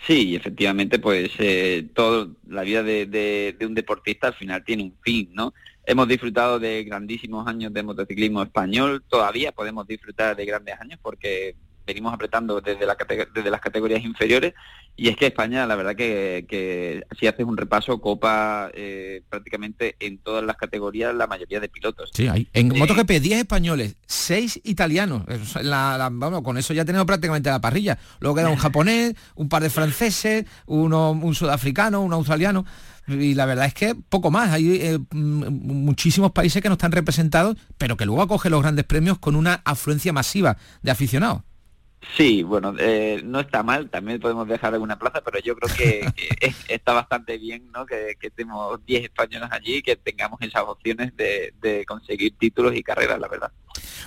Sí, 0.04 0.36
efectivamente, 0.36 0.98
pues 0.98 1.30
eh, 1.38 1.88
toda 1.94 2.28
la 2.48 2.62
vida 2.62 2.82
de, 2.82 3.56
un 3.62 3.74
deportista 3.74 4.28
al 4.28 4.34
final 4.34 4.64
tiene 4.64 4.84
un 4.84 4.94
fin, 5.02 5.30
¿no? 5.32 5.52
Hemos 5.84 6.06
disfrutado 6.06 6.58
de 6.58 6.84
grandísimos 6.84 7.46
años 7.46 7.72
de 7.72 7.82
motociclismo 7.82 8.42
español, 8.42 9.02
todavía 9.08 9.52
podemos 9.52 9.86
disfrutar 9.86 10.36
de 10.36 10.44
grandes 10.44 10.80
años 10.80 10.98
porque 11.02 11.56
venimos 11.86 12.12
apretando 12.12 12.60
desde, 12.60 12.84
la, 12.84 12.96
desde 13.34 13.50
las 13.50 13.60
categorías 13.60 14.02
inferiores 14.02 14.54
y 14.98 15.08
es 15.08 15.16
que 15.16 15.26
España, 15.26 15.66
la 15.66 15.76
verdad 15.76 15.94
que, 15.94 17.04
si 17.20 17.26
haces 17.26 17.44
un 17.44 17.58
repaso, 17.58 18.00
copa 18.00 18.70
eh, 18.72 19.22
prácticamente 19.28 19.94
en 20.00 20.18
todas 20.18 20.42
las 20.42 20.56
categorías 20.56 21.14
la 21.14 21.26
mayoría 21.26 21.60
de 21.60 21.68
pilotos. 21.68 22.10
Sí, 22.14 22.28
hay. 22.28 22.48
En 22.54 22.74
eh, 22.74 22.78
MotoGP 22.78 23.10
10 23.10 23.40
españoles, 23.40 23.96
6 24.06 24.62
italianos. 24.64 25.24
La, 25.62 26.10
con 26.42 26.56
eso 26.56 26.72
ya 26.72 26.86
tenemos 26.86 27.06
prácticamente 27.06 27.50
la 27.50 27.60
parrilla. 27.60 27.98
Luego 28.20 28.36
queda 28.36 28.48
un 28.48 28.56
japonés, 28.56 29.14
un 29.34 29.50
par 29.50 29.62
de 29.62 29.68
franceses, 29.68 30.46
uno, 30.64 31.10
un 31.10 31.34
sudafricano, 31.34 32.00
un 32.00 32.14
australiano 32.14 32.64
y 33.06 33.34
la 33.34 33.46
verdad 33.46 33.66
es 33.66 33.74
que 33.74 33.94
poco 33.94 34.30
más. 34.30 34.50
Hay 34.50 34.80
eh, 34.80 34.98
muchísimos 35.12 36.32
países 36.32 36.62
que 36.62 36.68
no 36.68 36.74
están 36.74 36.92
representados, 36.92 37.56
pero 37.76 37.98
que 37.98 38.06
luego 38.06 38.22
acogen 38.22 38.50
los 38.50 38.62
grandes 38.62 38.86
premios 38.86 39.18
con 39.18 39.36
una 39.36 39.60
afluencia 39.64 40.14
masiva 40.14 40.56
de 40.82 40.90
aficionados. 40.90 41.42
Sí, 42.14 42.42
bueno, 42.42 42.74
eh, 42.78 43.20
no 43.24 43.40
está 43.40 43.62
mal, 43.62 43.90
también 43.90 44.20
podemos 44.20 44.48
dejar 44.48 44.72
alguna 44.72 44.98
plaza, 44.98 45.20
pero 45.22 45.38
yo 45.40 45.54
creo 45.56 45.76
que, 45.76 46.54
está 46.68 46.94
bastante 46.94 47.36
bien 47.36 47.70
¿no? 47.72 47.84
que, 47.84 48.16
que 48.18 48.28
estemos 48.28 48.80
10 48.86 49.04
españoles 49.04 49.48
allí 49.52 49.76
y 49.76 49.82
que 49.82 49.96
tengamos 49.96 50.40
esas 50.40 50.62
opciones 50.62 51.12
de, 51.16 51.52
conseguir 51.86 52.34
títulos 52.38 52.74
y 52.74 52.82
carreras, 52.82 53.20
la 53.20 53.28
verdad. 53.28 53.52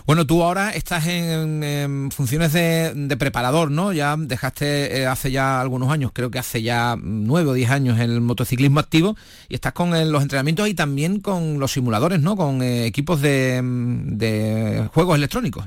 Bueno, 0.05 0.25
tú 0.25 0.41
ahora 0.43 0.71
estás 0.71 1.05
en, 1.07 2.09
funciones 2.11 2.53
de, 2.53 3.15
preparador, 3.19 3.69
¿no? 3.69 3.93
Ya 3.93 4.15
dejaste 4.17 5.01
eh, 5.01 5.05
hace 5.05 5.31
ya 5.31 5.61
algunos 5.61 5.91
años, 5.91 6.11
creo 6.13 6.31
que 6.31 6.39
hace 6.39 6.63
ya 6.63 6.95
nueve 6.99 7.49
o 7.49 7.53
diez 7.53 7.69
años 7.69 7.99
el 7.99 8.21
motociclismo 8.21 8.79
activo 8.79 9.15
y 9.49 9.55
estás 9.55 9.73
con 9.73 9.95
eh, 9.95 10.05
los 10.05 10.23
entrenamientos 10.23 10.67
y 10.67 10.73
también 10.73 11.19
con 11.19 11.59
los 11.59 11.71
simuladores, 11.73 12.21
¿no? 12.21 12.35
Con 12.35 12.63
equipos 12.63 13.21
de 13.21 14.89
juegos 14.93 15.17
electrónicos. 15.17 15.65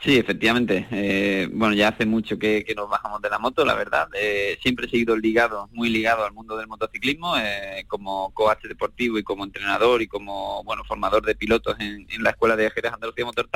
Sí, 0.00 0.16
efectivamente. 0.16 0.86
Eh, 0.92 1.48
bueno, 1.52 1.74
ya 1.74 1.88
hace 1.88 2.06
mucho 2.06 2.38
que, 2.38 2.64
nos 2.76 2.88
bajamos 2.88 3.20
de 3.20 3.30
la 3.30 3.38
moto, 3.40 3.64
la 3.64 3.74
verdad. 3.74 4.08
Eh, 4.14 4.56
siempre 4.62 4.86
he 4.86 4.90
seguido 4.90 5.16
ligado, 5.16 5.68
muy 5.72 5.88
ligado 5.88 6.24
al 6.24 6.32
mundo 6.32 6.56
del 6.56 6.68
motociclismo, 6.68 7.36
eh, 7.36 7.84
como 7.88 8.32
coach 8.32 8.62
deportivo 8.64 9.18
y 9.18 9.24
como 9.24 9.44
entrenador 9.44 10.00
y 10.00 10.06
como 10.06 10.62
bueno 10.62 10.84
formador 10.84 11.26
de 11.26 11.34
pilotos 11.34 11.76
en, 11.80 12.06
la 12.22 12.30
Escuela 12.30 12.54
de 12.54 12.70
Jerez 12.70 12.92
Andalucía 12.92 13.24
Motor 13.24 13.48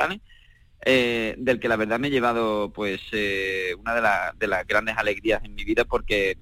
del 0.85 1.59
que 1.61 1.69
la 1.69 1.77
verdad 1.77 1.97
me 1.97 2.09
he 2.09 2.11
llevado 2.11 2.73
pues 2.73 3.01
una 3.77 3.95
de, 4.35 4.47
las 4.47 4.67
grandes 4.67 4.97
alegrías 4.97 5.41
en 5.45 5.55
mi 5.55 5.63
vida 5.63 5.85
porque 5.85 6.37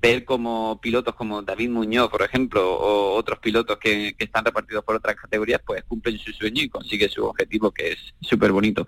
ver 0.00 0.24
como 0.24 0.80
pilotos 0.80 1.14
como 1.14 1.42
David 1.42 1.70
Muñoz, 1.70 2.10
por 2.10 2.22
ejemplo, 2.22 2.74
o 2.74 3.14
otros 3.14 3.38
pilotos 3.38 3.78
que, 3.78 4.14
que, 4.18 4.24
están 4.24 4.44
repartidos 4.44 4.84
por 4.84 4.96
otras 4.96 5.14
categorías, 5.14 5.60
pues 5.64 5.84
cumplen 5.84 6.18
su 6.18 6.32
sueño 6.32 6.62
y 6.62 6.68
consiguen 6.68 7.08
su 7.08 7.24
objetivo, 7.24 7.70
que 7.70 7.92
es 7.92 8.14
súper 8.20 8.50
bonito. 8.50 8.86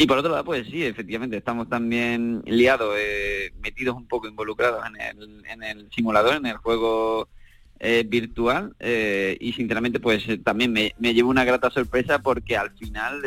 Y 0.00 0.06
por 0.06 0.16
otro 0.16 0.30
lado, 0.30 0.44
pues 0.44 0.64
sí, 0.68 0.84
efectivamente, 0.84 1.36
estamos 1.36 1.68
también 1.68 2.40
liados, 2.46 2.94
eh, 2.96 3.50
metidos 3.60 3.96
un 3.96 4.06
poco 4.06 4.28
involucrados 4.28 4.84
en 4.86 5.00
el, 5.00 5.42
en 5.44 5.62
el 5.64 5.90
simulador, 5.90 6.36
en 6.36 6.46
el 6.46 6.56
juego 6.58 7.28
eh, 7.80 8.04
virtual 8.06 8.76
eh, 8.78 9.36
y 9.40 9.52
sinceramente 9.54 9.98
pues 9.98 10.24
también 10.44 10.72
me, 10.72 10.92
llevo 11.00 11.30
una 11.30 11.44
grata 11.44 11.68
sorpresa 11.70 12.20
porque 12.20 12.56
al 12.56 12.70
final 12.72 13.22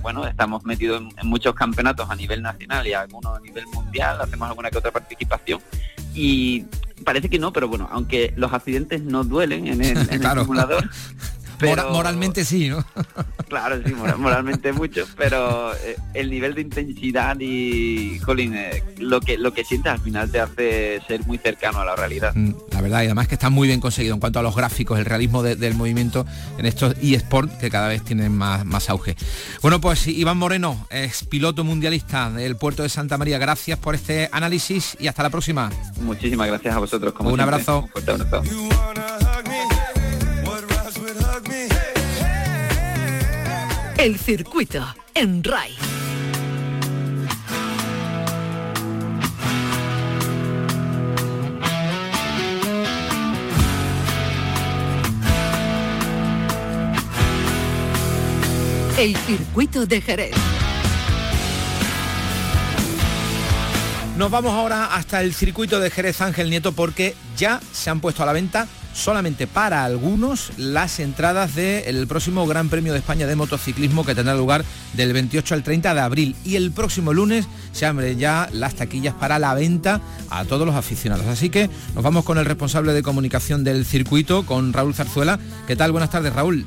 bueno 0.00 0.26
estamos 0.26 0.64
metidos 0.64 1.02
en, 1.20 1.28
muchos 1.28 1.54
campeonatos 1.54 2.08
a 2.10 2.16
nivel 2.16 2.40
nacional 2.40 2.86
y 2.86 2.94
algunos 2.94 3.36
a 3.36 3.40
nivel 3.40 3.66
mundial 3.66 4.18
hacemos 4.22 4.48
alguna 4.48 4.70
que 4.70 4.78
otra 4.78 4.90
participación 4.90 5.60
y 6.14 6.64
parece 7.04 7.28
que 7.28 7.38
no 7.38 7.52
pero 7.52 7.68
bueno 7.68 7.88
aunque 7.92 8.32
los 8.36 8.54
accidentes 8.54 9.02
no 9.02 9.22
duelen 9.22 9.66
en 9.66 9.84
el, 9.84 9.98
en 10.10 10.24
el 10.24 10.40
simulador 10.40 10.88
moralmente 11.60 12.44
sí, 12.44 12.68
¿no? 12.68 12.84
claro, 13.48 13.80
sí, 13.84 13.92
moralmente 13.94 14.72
mucho, 14.72 15.06
pero 15.16 15.74
eh, 15.74 15.96
el 16.14 16.30
nivel 16.30 16.54
de 16.54 16.62
intensidad 16.62 17.36
y, 17.40 18.18
Colin, 18.20 18.54
eh, 18.54 18.82
lo 18.98 19.20
que 19.20 19.38
lo 19.38 19.52
que 19.52 19.64
sientes 19.64 19.92
al 19.92 20.00
final 20.00 20.30
te 20.30 20.40
hace 20.40 21.00
ser 21.06 21.26
muy 21.26 21.38
cercano 21.38 21.80
a 21.80 21.84
la 21.84 21.96
realidad. 21.96 22.32
Mm, 22.34 22.54
la 22.72 22.80
verdad, 22.80 23.02
y 23.02 23.06
además 23.06 23.28
que 23.28 23.34
está 23.34 23.50
muy 23.50 23.68
bien 23.68 23.80
conseguido 23.80 24.14
en 24.14 24.20
cuanto 24.20 24.38
a 24.38 24.42
los 24.42 24.54
gráficos, 24.54 24.98
el 24.98 25.04
realismo 25.04 25.42
del 25.42 25.74
movimiento 25.74 26.26
en 26.58 26.66
estos 26.66 26.94
eSport 27.02 27.52
que 27.58 27.70
cada 27.70 27.88
vez 27.88 28.02
tienen 28.02 28.36
más, 28.36 28.64
más 28.64 28.90
auge. 28.90 29.16
Bueno, 29.62 29.80
pues 29.80 30.06
Iván 30.06 30.38
Moreno 30.38 30.86
es 30.90 31.24
piloto 31.24 31.64
mundialista 31.64 32.30
del 32.30 32.56
puerto 32.56 32.82
de 32.82 32.88
Santa 32.88 33.18
María. 33.18 33.38
Gracias 33.38 33.78
por 33.78 33.94
este 33.94 34.28
análisis 34.32 34.96
y 34.98 35.08
hasta 35.08 35.22
la 35.22 35.30
próxima. 35.30 35.70
Muchísimas 36.00 36.48
gracias 36.48 36.74
a 36.74 36.78
vosotros. 36.78 37.12
Como 37.12 37.30
Un 37.30 37.40
abrazo. 37.40 37.88
El 43.98 44.16
circuito 44.16 44.94
en 45.12 45.42
RAI. 45.42 45.74
El 58.96 59.16
circuito 59.16 59.84
de 59.84 60.00
Jerez. 60.00 60.30
Nos 64.16 64.30
vamos 64.30 64.52
ahora 64.52 64.94
hasta 64.94 65.22
el 65.22 65.34
circuito 65.34 65.80
de 65.80 65.90
Jerez 65.90 66.20
Ángel 66.20 66.50
Nieto 66.50 66.70
porque 66.70 67.16
ya 67.36 67.60
se 67.72 67.90
han 67.90 67.98
puesto 67.98 68.22
a 68.22 68.26
la 68.26 68.32
venta 68.32 68.68
solamente 68.98 69.46
para 69.46 69.84
algunos 69.84 70.50
las 70.56 70.98
entradas 71.00 71.54
del 71.54 72.06
próximo 72.06 72.46
Gran 72.46 72.68
Premio 72.68 72.92
de 72.92 72.98
España 72.98 73.26
de 73.26 73.36
motociclismo 73.36 74.04
que 74.04 74.14
tendrá 74.14 74.34
lugar 74.34 74.64
del 74.94 75.12
28 75.12 75.54
al 75.54 75.62
30 75.62 75.94
de 75.94 76.00
abril. 76.00 76.36
Y 76.44 76.56
el 76.56 76.72
próximo 76.72 77.12
lunes 77.12 77.46
se 77.72 77.86
abren 77.86 78.18
ya 78.18 78.48
las 78.52 78.74
taquillas 78.74 79.14
para 79.14 79.38
la 79.38 79.54
venta 79.54 80.00
a 80.30 80.44
todos 80.44 80.66
los 80.66 80.74
aficionados. 80.74 81.26
Así 81.26 81.48
que 81.48 81.70
nos 81.94 82.02
vamos 82.02 82.24
con 82.24 82.38
el 82.38 82.44
responsable 82.44 82.92
de 82.92 83.02
comunicación 83.02 83.64
del 83.64 83.84
circuito, 83.84 84.44
con 84.44 84.72
Raúl 84.72 84.94
Zarzuela. 84.94 85.38
¿Qué 85.66 85.76
tal? 85.76 85.92
Buenas 85.92 86.10
tardes, 86.10 86.32
Raúl. 86.34 86.66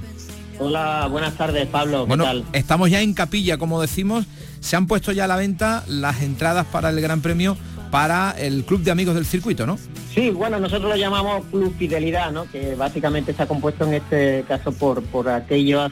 Hola, 0.60 1.08
buenas 1.08 1.36
tardes, 1.36 1.68
Pablo. 1.68 2.06
bueno, 2.06 2.26
estamos 2.54 2.90
ya 2.90 3.02
en 3.02 3.14
capilla, 3.14 3.58
como 3.58 3.82
decimos. 3.82 4.26
Se 4.60 4.76
han 4.76 4.86
puesto 4.86 5.12
ya 5.12 5.26
a 5.26 5.28
la 5.28 5.36
venta 5.36 5.84
las 5.88 6.22
entradas 6.22 6.68
para 6.68 6.90
el 6.90 7.02
Gran 7.02 7.22
Premio 7.22 7.58
para 7.92 8.32
el 8.32 8.64
Club 8.64 8.82
de 8.82 8.92
Amigos 8.92 9.14
del 9.16 9.26
Circuito, 9.26 9.68
¿no? 9.68 9.78
Sí, 10.14 10.30
bueno, 10.30 10.60
nosotros 10.60 10.90
lo 10.90 10.96
llamamos 10.96 11.46
Club 11.52 11.76
Fidelidad, 11.78 12.32
¿no? 12.32 12.50
que 12.50 12.76
básicamente 12.76 13.32
está 13.32 13.46
compuesto 13.46 13.86
en 13.86 13.96
este 13.96 14.44
caso 14.48 14.72
por, 14.72 15.04
por 15.04 15.30
aquellos, 15.30 15.92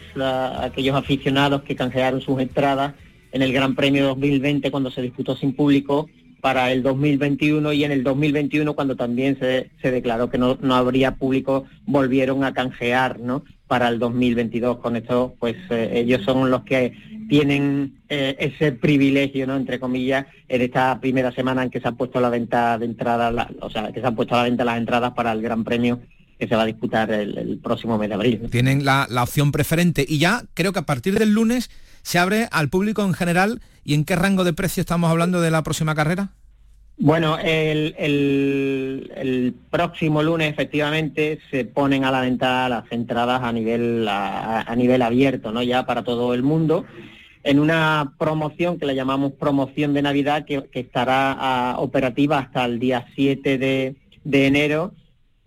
aquellos 0.62 0.96
aficionados 0.96 1.62
que 1.64 1.76
canjearon 1.76 2.22
sus 2.22 2.40
entradas 2.40 2.94
en 3.32 3.42
el 3.42 3.54
Gran 3.54 3.76
Premio 3.76 4.08
2020 4.08 4.72
cuando 4.72 4.90
se 4.90 5.02
disputó 5.02 5.36
sin 5.36 5.54
público 5.54 6.10
para 6.42 6.72
el 6.72 6.84
2021 6.84 7.74
y 7.74 7.84
en 7.84 7.92
el 7.92 8.04
2021 8.04 8.74
cuando 8.74 8.96
también 8.96 9.38
se, 9.40 9.72
se 9.82 9.92
declaró 9.92 10.30
que 10.30 10.38
no, 10.38 10.58
no, 10.62 10.76
habría 10.76 11.16
público 11.16 11.66
volvieron 11.86 12.44
a 12.44 12.54
canjear 12.54 13.20
¿no? 13.20 13.44
para 13.68 13.88
el 13.88 14.00
2022. 14.00 14.78
Con 14.78 14.96
esto 14.96 15.36
pues 15.40 15.56
eh, 15.70 15.92
ellos 15.96 16.24
son 16.24 16.50
los 16.50 16.64
que 16.64 16.94
tienen 17.30 18.00
eh, 18.10 18.36
ese 18.40 18.72
privilegio, 18.72 19.46
¿no? 19.46 19.56
entre 19.56 19.80
comillas, 19.80 20.26
en 20.48 20.62
esta 20.62 21.00
primera 21.00 21.32
semana 21.32 21.64
en 21.64 21.70
que 21.70 21.80
se 21.80 21.88
han 21.88 21.96
puesto 21.96 22.18
a 22.18 22.22
la 22.22 22.30
venta 22.30 22.78
de 22.78 22.86
entradas, 22.86 23.48
o 23.62 23.70
sea, 23.70 23.92
que 23.92 24.02
se 24.02 24.08
han 24.08 24.16
puesto 24.16 24.36
a 24.36 24.40
la 24.40 24.44
venta 24.46 24.66
las 24.66 24.78
entradas 24.78 25.14
para 25.14 25.32
el 25.32 25.42
Gran 25.42 25.64
Premio 25.64 26.00
que 26.40 26.48
se 26.48 26.56
va 26.56 26.64
a 26.64 26.66
disputar 26.66 27.12
el, 27.12 27.60
próximo 27.62 27.98
mes 27.98 28.08
de 28.08 28.16
abril. 28.16 28.42
Tienen 28.50 28.86
la, 28.86 29.08
opción 29.22 29.52
preferente 29.52 30.06
y 30.08 30.20
ya 30.20 30.44
creo 30.54 30.72
que 30.72 30.80
a 30.80 30.86
partir 30.86 31.20
del 31.20 31.34
lunes 31.34 31.70
se 32.02 32.20
abre 32.20 32.48
al 32.52 32.70
público 32.70 33.04
en 33.04 33.14
general 33.14 33.62
y 33.84 33.94
en 33.94 34.06
qué 34.06 34.16
rango 34.16 34.44
de 34.44 34.54
precio 34.54 34.82
estamos 34.82 35.10
hablando 35.10 35.42
de 35.42 35.52
la 35.52 35.64
próxima 35.64 35.96
carrera. 35.96 36.30
Bueno, 37.02 37.38
el, 37.40 37.96
el, 37.98 39.56
próximo 39.70 40.22
lunes 40.22 40.52
efectivamente 40.52 41.40
se 41.50 41.64
ponen 41.64 42.04
a 42.04 42.12
la 42.12 42.20
venta 42.20 42.68
las 42.68 42.92
entradas 42.92 43.42
a 43.42 43.54
nivel 43.54 44.06
a, 44.10 44.76
nivel 44.76 45.02
abierto, 45.02 45.54
¿no? 45.54 45.64
Ya 45.64 45.86
para 45.86 46.04
todo 46.04 46.34
el 46.34 46.44
mundo 46.44 46.86
en 47.44 47.60
una 47.60 48.14
promoción 48.18 48.78
que 48.78 48.86
le 48.86 48.96
llamamos 48.96 49.32
promoción 49.32 49.94
de 49.94 50.02
Navidad 50.02 50.46
que, 50.46 50.68
estará 50.74 51.36
ah, 51.40 51.76
operativa 51.80 52.40
hasta 52.40 52.66
el 52.66 52.80
día 52.80 53.08
7 53.16 53.58
de, 53.58 53.96
enero, 54.46 54.94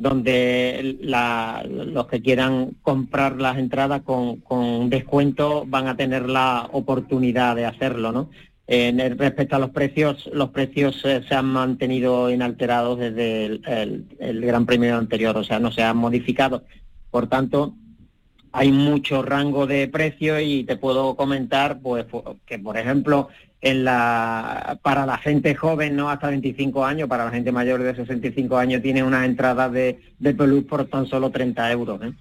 donde 0.02 0.98
los 1.00 2.06
que 2.08 2.20
quieran 2.20 2.72
comprar 2.82 3.40
las 3.40 3.56
entradas 3.56 4.02
con, 4.02 4.90
descuento 4.90 5.64
van 5.66 5.86
a 5.86 5.96
tener 5.96 6.28
la 6.28 6.68
oportunidad 6.72 7.54
de 7.54 7.66
hacerlo, 7.66 8.10
¿no? 8.10 8.28
En 8.66 8.98
respecto 9.18 9.56
a 9.56 9.58
los 9.58 9.70
precios, 9.70 10.28
los 10.32 10.50
precios 10.50 11.04
eh, 11.04 11.22
se 11.28 11.34
han 11.34 11.46
mantenido 11.46 12.30
inalterados 12.30 12.98
desde 12.98 13.46
el, 13.46 14.06
el, 14.18 14.40
Gran 14.40 14.66
Premio 14.66 14.96
anterior, 14.96 15.36
o 15.36 15.44
sea, 15.44 15.58
no 15.58 15.70
se 15.70 15.82
han 15.82 15.96
modificado. 15.96 16.64
Por 17.10 17.28
tanto, 17.28 17.74
hay 18.52 18.70
mucho 18.70 19.22
rango 19.22 19.66
de 19.66 19.88
precio 19.88 20.38
y 20.38 20.64
te 20.64 20.76
puedo 20.76 21.16
comentar 21.16 21.80
pues 21.80 22.06
que 22.46 22.58
por 22.58 22.76
ejemplo 22.76 23.28
en 23.60 23.84
la 23.84 24.78
para 24.82 25.06
la 25.06 25.18
gente 25.18 25.54
joven 25.54 25.96
no 25.96 26.10
hasta 26.10 26.28
25 26.28 26.84
años 26.84 27.08
para 27.08 27.24
la 27.24 27.30
gente 27.30 27.50
mayor 27.50 27.82
de 27.82 27.94
65 27.94 28.56
años 28.56 28.82
tiene 28.82 29.02
una 29.02 29.24
entrada 29.24 29.68
de, 29.68 30.00
de 30.18 30.34
por 30.34 30.86
tan 30.86 31.06
solo 31.06 31.30
30 31.30 31.72
euros 31.72 32.02
¿eh? 32.02 32.12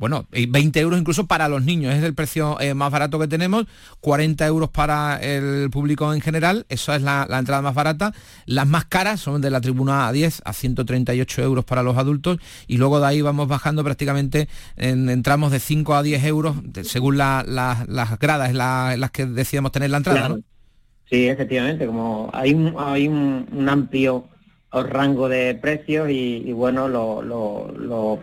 Bueno, 0.00 0.26
20 0.30 0.80
euros 0.80 0.98
incluso 0.98 1.26
para 1.26 1.46
los 1.50 1.62
niños, 1.62 1.94
es 1.94 2.02
el 2.02 2.14
precio 2.14 2.58
eh, 2.58 2.72
más 2.72 2.90
barato 2.90 3.18
que 3.18 3.28
tenemos, 3.28 3.66
40 4.00 4.46
euros 4.46 4.70
para 4.70 5.18
el 5.18 5.68
público 5.68 6.14
en 6.14 6.22
general, 6.22 6.64
eso 6.70 6.94
es 6.94 7.02
la, 7.02 7.26
entrada 7.38 7.60
más 7.60 7.74
barata. 7.74 8.14
Las 8.46 8.66
más 8.66 8.86
caras 8.86 9.20
son 9.20 9.42
de 9.42 9.50
la 9.50 9.60
tribuna 9.60 10.08
a 10.08 10.12
10 10.12 10.40
a 10.46 10.54
138 10.54 11.42
euros 11.42 11.66
para 11.66 11.82
los 11.82 11.98
adultos. 11.98 12.38
Y 12.66 12.78
luego 12.78 12.98
de 12.98 13.08
ahí 13.08 13.20
vamos 13.20 13.46
bajando 13.46 13.84
prácticamente, 13.84 14.48
en, 14.78 15.22
tramos 15.22 15.52
de 15.52 15.60
5 15.60 15.94
a 15.94 16.02
10 16.02 16.24
euros 16.24 16.56
según 16.84 17.18
las 17.18 17.44
gradas 18.18 18.54
las 18.54 19.10
que 19.10 19.26
decíamos 19.26 19.70
tener 19.70 19.90
la 19.90 19.98
entrada. 19.98 20.34
Sí, 21.10 21.28
efectivamente, 21.28 21.86
como 21.86 22.30
hay 22.32 22.54
un, 22.54 22.74
hay 22.78 23.06
un, 23.06 23.68
amplio 23.68 24.24
rango 24.72 25.28
de 25.28 25.56
precios 25.56 26.08
y, 26.08 26.52
bueno, 26.52 26.88
lo 26.88 28.20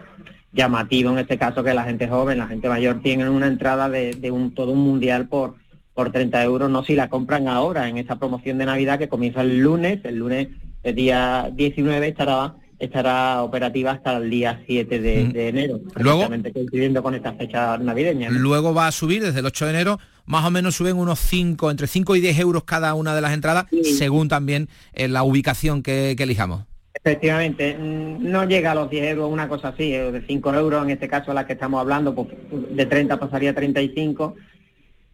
llamativo 0.57 1.11
en 1.11 1.19
este 1.19 1.37
caso 1.37 1.63
que 1.63 1.73
la 1.73 1.83
gente 1.83 2.09
joven, 2.09 2.39
la 2.39 2.47
gente 2.47 2.67
mayor 2.67 3.01
tienen 3.01 3.29
una 3.29 3.47
entrada 3.47 3.89
de, 3.89 4.31
un 4.31 4.53
todo 4.53 4.73
un 4.73 4.79
mundial 4.79 5.27
por 5.27 5.55
por 5.93 6.11
30 6.11 6.43
euros, 6.43 6.69
no 6.69 6.83
si 6.83 6.93
la 6.93 7.09
compran 7.09 7.47
ahora 7.47 7.89
en 7.89 7.97
esta 7.97 8.19
promoción 8.19 8.59
de 8.59 8.67
Navidad 8.67 8.99
que 8.99 9.09
comienza 9.09 9.41
el 9.41 9.57
lunes, 9.57 9.99
el 10.03 10.17
lunes 10.17 10.49
el 10.83 10.93
día 10.93 11.49
19 11.51 12.07
estará 12.07 12.53
estará 12.79 13.41
operativa 13.41 13.91
hasta 13.91 14.17
el 14.17 14.29
día 14.29 14.61
7 14.65 14.99
de, 14.99 15.47
enero, 15.49 15.79
luego 15.95 16.27
coincidiendo 16.53 17.01
con 17.01 17.15
esta 17.15 17.33
fecha 17.33 17.77
navideña. 17.77 18.29
Luego 18.29 18.73
va 18.73 18.87
a 18.87 18.91
subir 18.91 19.23
desde 19.23 19.39
el 19.39 19.45
8 19.45 19.65
de 19.65 19.71
enero, 19.71 19.99
más 20.25 20.45
o 20.45 20.51
menos 20.51 20.75
suben 20.75 20.97
unos 20.97 21.19
5, 21.19 21.71
entre 21.71 21.87
5 21.87 22.15
y 22.15 22.21
10 22.21 22.39
euros 22.39 22.63
cada 22.63 22.93
una 22.93 23.15
de 23.15 23.21
las 23.21 23.33
entradas, 23.33 23.65
según 23.97 24.27
también 24.27 24.69
en 24.93 25.13
la 25.13 25.23
ubicación 25.23 25.81
que, 25.81 26.11
elijamos. 26.11 26.65
Efectivamente, 27.07 27.77
mm, 27.77 28.29
no 28.29 28.43
llega 28.43 28.71
a 28.71 28.75
los 28.75 28.89
10 28.89 29.05
euros, 29.11 29.31
una 29.31 29.47
cosa 29.47 29.69
así, 29.69 29.93
eh, 29.93 30.11
de 30.11 30.21
5 30.27 30.53
euros 30.53 30.83
en 30.83 30.89
este 30.89 31.07
caso 31.07 31.33
la 31.33 31.47
que 31.47 31.53
estamos 31.53 31.79
hablando, 31.79 32.13
pues 32.13 32.27
de 32.51 32.85
30 32.85 33.17
pasaría 33.17 33.51
a 33.51 33.53
35 33.53 34.35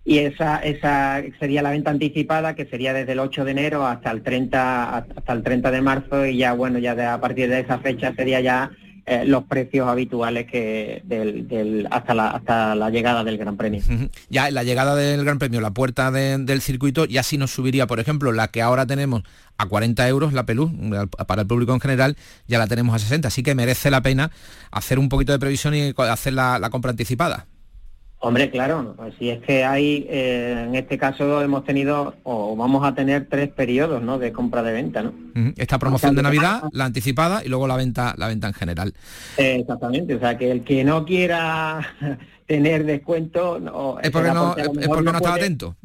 y 0.03 0.17
esa, 0.17 0.57
esa 0.57 1.21
sería 1.39 1.61
la 1.61 1.69
venta 1.69 1.91
anticipada 1.91 2.55
que 2.55 2.65
sería 2.65 2.93
desde 2.93 3.11
el 3.11 3.19
8 3.19 3.45
de 3.45 3.51
enero 3.51 3.85
hasta 3.85 4.09
el 4.09 4.23
30 4.23 4.97
hasta 4.97 5.33
el 5.33 5.43
30 5.43 5.69
de 5.69 5.81
marzo 5.81 6.25
y 6.25 6.37
ya 6.37 6.53
bueno 6.53 6.79
ya 6.79 6.95
de, 6.95 7.05
a 7.05 7.21
partir 7.21 7.47
de 7.47 7.59
esa 7.59 7.77
fecha 7.77 8.11
sería 8.15 8.41
ya 8.41 8.71
eh, 9.05 9.25
los 9.25 9.43
precios 9.43 9.87
habituales 9.87 10.49
que 10.49 11.01
del, 11.03 11.87
hasta 11.91 12.13
la 12.13 12.29
hasta 12.29 12.75
la 12.75 12.89
llegada 12.89 13.23
del 13.23 13.37
Gran 13.37 13.57
Premio. 13.57 13.81
Ya 14.29 14.49
la 14.51 14.63
llegada 14.63 14.95
del 14.95 15.25
Gran 15.25 15.39
Premio, 15.39 15.59
la 15.61 15.71
puerta 15.71 16.09
del 16.11 16.61
circuito 16.61 17.05
ya 17.05 17.23
sí 17.23 17.37
nos 17.37 17.51
subiría, 17.51 17.85
por 17.85 17.99
ejemplo, 17.99 18.31
la 18.31 18.47
que 18.47 18.61
ahora 18.61 18.85
tenemos 18.85 19.23
a 19.57 19.65
40 19.67 20.07
euros 20.07 20.33
la 20.33 20.45
pelú 20.45 20.71
para 21.27 21.41
el 21.41 21.47
público 21.47 21.73
en 21.73 21.79
general 21.79 22.17
ya 22.47 22.57
la 22.57 22.67
tenemos 22.67 22.95
a 22.95 22.99
60, 22.99 23.27
así 23.27 23.43
que 23.43 23.55
merece 23.55 23.91
la 23.91 24.01
pena 24.01 24.31
hacer 24.71 24.99
un 24.99 25.09
poquito 25.09 25.31
de 25.31 25.39
previsión 25.39 25.75
y 25.75 25.93
hacer 25.97 26.33
la 26.33 26.69
compra 26.71 26.91
anticipada. 26.91 27.47
Hombre, 28.25 28.49
claro, 28.49 28.95
si 29.19 29.29
es 29.29 29.41
que 29.41 29.65
hay, 29.65 30.07
eh, 30.09 30.63
en 30.65 30.75
este 30.75 30.97
caso 30.97 31.41
hemos 31.41 31.65
tenido 31.65 32.15
o 32.23 32.55
vamos 32.55 32.85
a 32.85 32.95
tener 32.95 33.27
tres 33.29 33.49
periodos 33.49 34.01
¿no? 34.01 34.17
de 34.17 34.31
compra 34.31 34.63
de 34.63 34.71
venta. 34.71 35.03
¿no? 35.03 35.13
Esta 35.57 35.77
promoción 35.77 36.15
de 36.15 36.21
Navidad, 36.21 36.63
la 36.71 36.85
anticipada 36.85 37.43
y 37.43 37.49
luego 37.49 37.67
la 37.67 37.75
venta, 37.75 38.15
la 38.17 38.29
venta 38.29 38.47
en 38.47 38.53
general. 38.53 38.93
exactamente, 39.35 40.15
o 40.15 40.19
sea 40.21 40.37
que 40.37 40.51
el 40.51 40.63
que 40.63 40.85
no 40.85 41.03
quiera 41.03 41.85
tener 42.47 42.85
descuento... 42.85 43.59
No, 43.59 43.99
es 43.99 44.09
porque 44.09 44.31
no, 44.31 44.55
es 44.55 44.87
porque 44.87 45.03
no, 45.03 45.17
estaba 45.17 45.35
atento. 45.35 45.75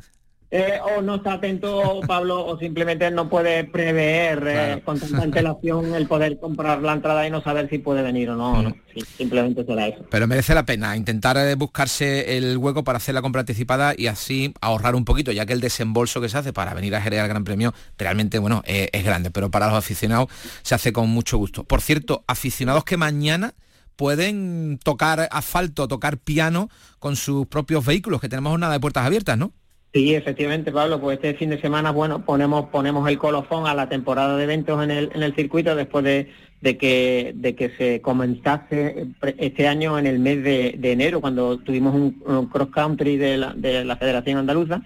Eh, 0.50 0.78
o 0.96 1.02
no 1.02 1.16
está 1.16 1.34
atento 1.34 2.00
Pablo 2.06 2.46
o 2.46 2.58
simplemente 2.58 3.10
no 3.10 3.28
puede 3.28 3.64
prever 3.64 4.44
eh, 4.46 4.82
con 4.82 4.98
tanta 4.98 5.22
antelación 5.22 5.94
el 5.94 6.08
poder 6.08 6.40
comprar 6.40 6.80
la 6.80 6.94
entrada 6.94 7.26
y 7.26 7.30
no 7.30 7.42
saber 7.42 7.68
si 7.68 7.76
puede 7.76 8.00
venir 8.00 8.30
o 8.30 8.36
no, 8.36 8.62
no. 8.62 8.74
simplemente 9.18 9.62
será 9.66 9.88
eso. 9.88 10.06
Pero 10.08 10.26
merece 10.26 10.54
la 10.54 10.64
pena 10.64 10.96
intentar 10.96 11.36
eh, 11.36 11.54
buscarse 11.54 12.38
el 12.38 12.56
hueco 12.56 12.82
para 12.82 12.96
hacer 12.96 13.14
la 13.14 13.20
compra 13.20 13.40
anticipada 13.40 13.92
y 13.94 14.06
así 14.06 14.54
ahorrar 14.62 14.94
un 14.94 15.04
poquito, 15.04 15.32
ya 15.32 15.44
que 15.44 15.52
el 15.52 15.60
desembolso 15.60 16.18
que 16.22 16.30
se 16.30 16.38
hace 16.38 16.54
para 16.54 16.72
venir 16.72 16.96
a 16.96 17.02
Jerez 17.02 17.20
al 17.20 17.28
Gran 17.28 17.44
Premio 17.44 17.74
realmente 17.98 18.38
bueno 18.38 18.62
es 18.64 19.04
grande, 19.04 19.30
pero 19.30 19.50
para 19.50 19.66
los 19.66 19.76
aficionados 19.76 20.28
se 20.62 20.74
hace 20.74 20.94
con 20.94 21.10
mucho 21.10 21.36
gusto. 21.36 21.64
Por 21.64 21.82
cierto, 21.82 22.24
aficionados 22.26 22.84
que 22.84 22.96
mañana 22.96 23.52
pueden 23.96 24.78
tocar 24.82 25.28
asfalto, 25.30 25.88
tocar 25.88 26.16
piano 26.16 26.70
con 26.98 27.16
sus 27.16 27.46
propios 27.48 27.84
vehículos, 27.84 28.20
que 28.20 28.30
tenemos 28.30 28.54
una 28.54 28.70
de 28.70 28.80
puertas 28.80 29.04
abiertas, 29.04 29.36
¿no? 29.36 29.52
Sí, 29.92 30.14
efectivamente, 30.14 30.70
Pablo, 30.70 31.00
pues 31.00 31.16
este 31.16 31.34
fin 31.34 31.48
de 31.48 31.60
semana, 31.60 31.92
bueno, 31.92 32.22
ponemos 32.24 32.68
ponemos 32.68 33.08
el 33.08 33.18
colofón 33.18 33.66
a 33.66 33.74
la 33.74 33.88
temporada 33.88 34.36
de 34.36 34.44
eventos 34.44 34.84
en 34.84 34.90
el, 34.90 35.10
en 35.14 35.22
el 35.22 35.34
circuito 35.34 35.74
después 35.74 36.04
de, 36.04 36.30
de, 36.60 36.76
que, 36.76 37.32
de 37.34 37.54
que 37.54 37.70
se 37.70 38.02
comenzase 38.02 39.06
este 39.38 39.66
año 39.66 39.98
en 39.98 40.06
el 40.06 40.18
mes 40.18 40.42
de, 40.44 40.78
enero, 40.82 41.22
cuando 41.22 41.56
tuvimos 41.58 41.94
un, 41.94 42.46
cross 42.48 42.68
country 42.68 43.16
de 43.16 43.38
la, 43.38 43.54
de 43.54 43.84
la 43.84 43.96
Federación 43.96 44.38
Andaluza. 44.38 44.82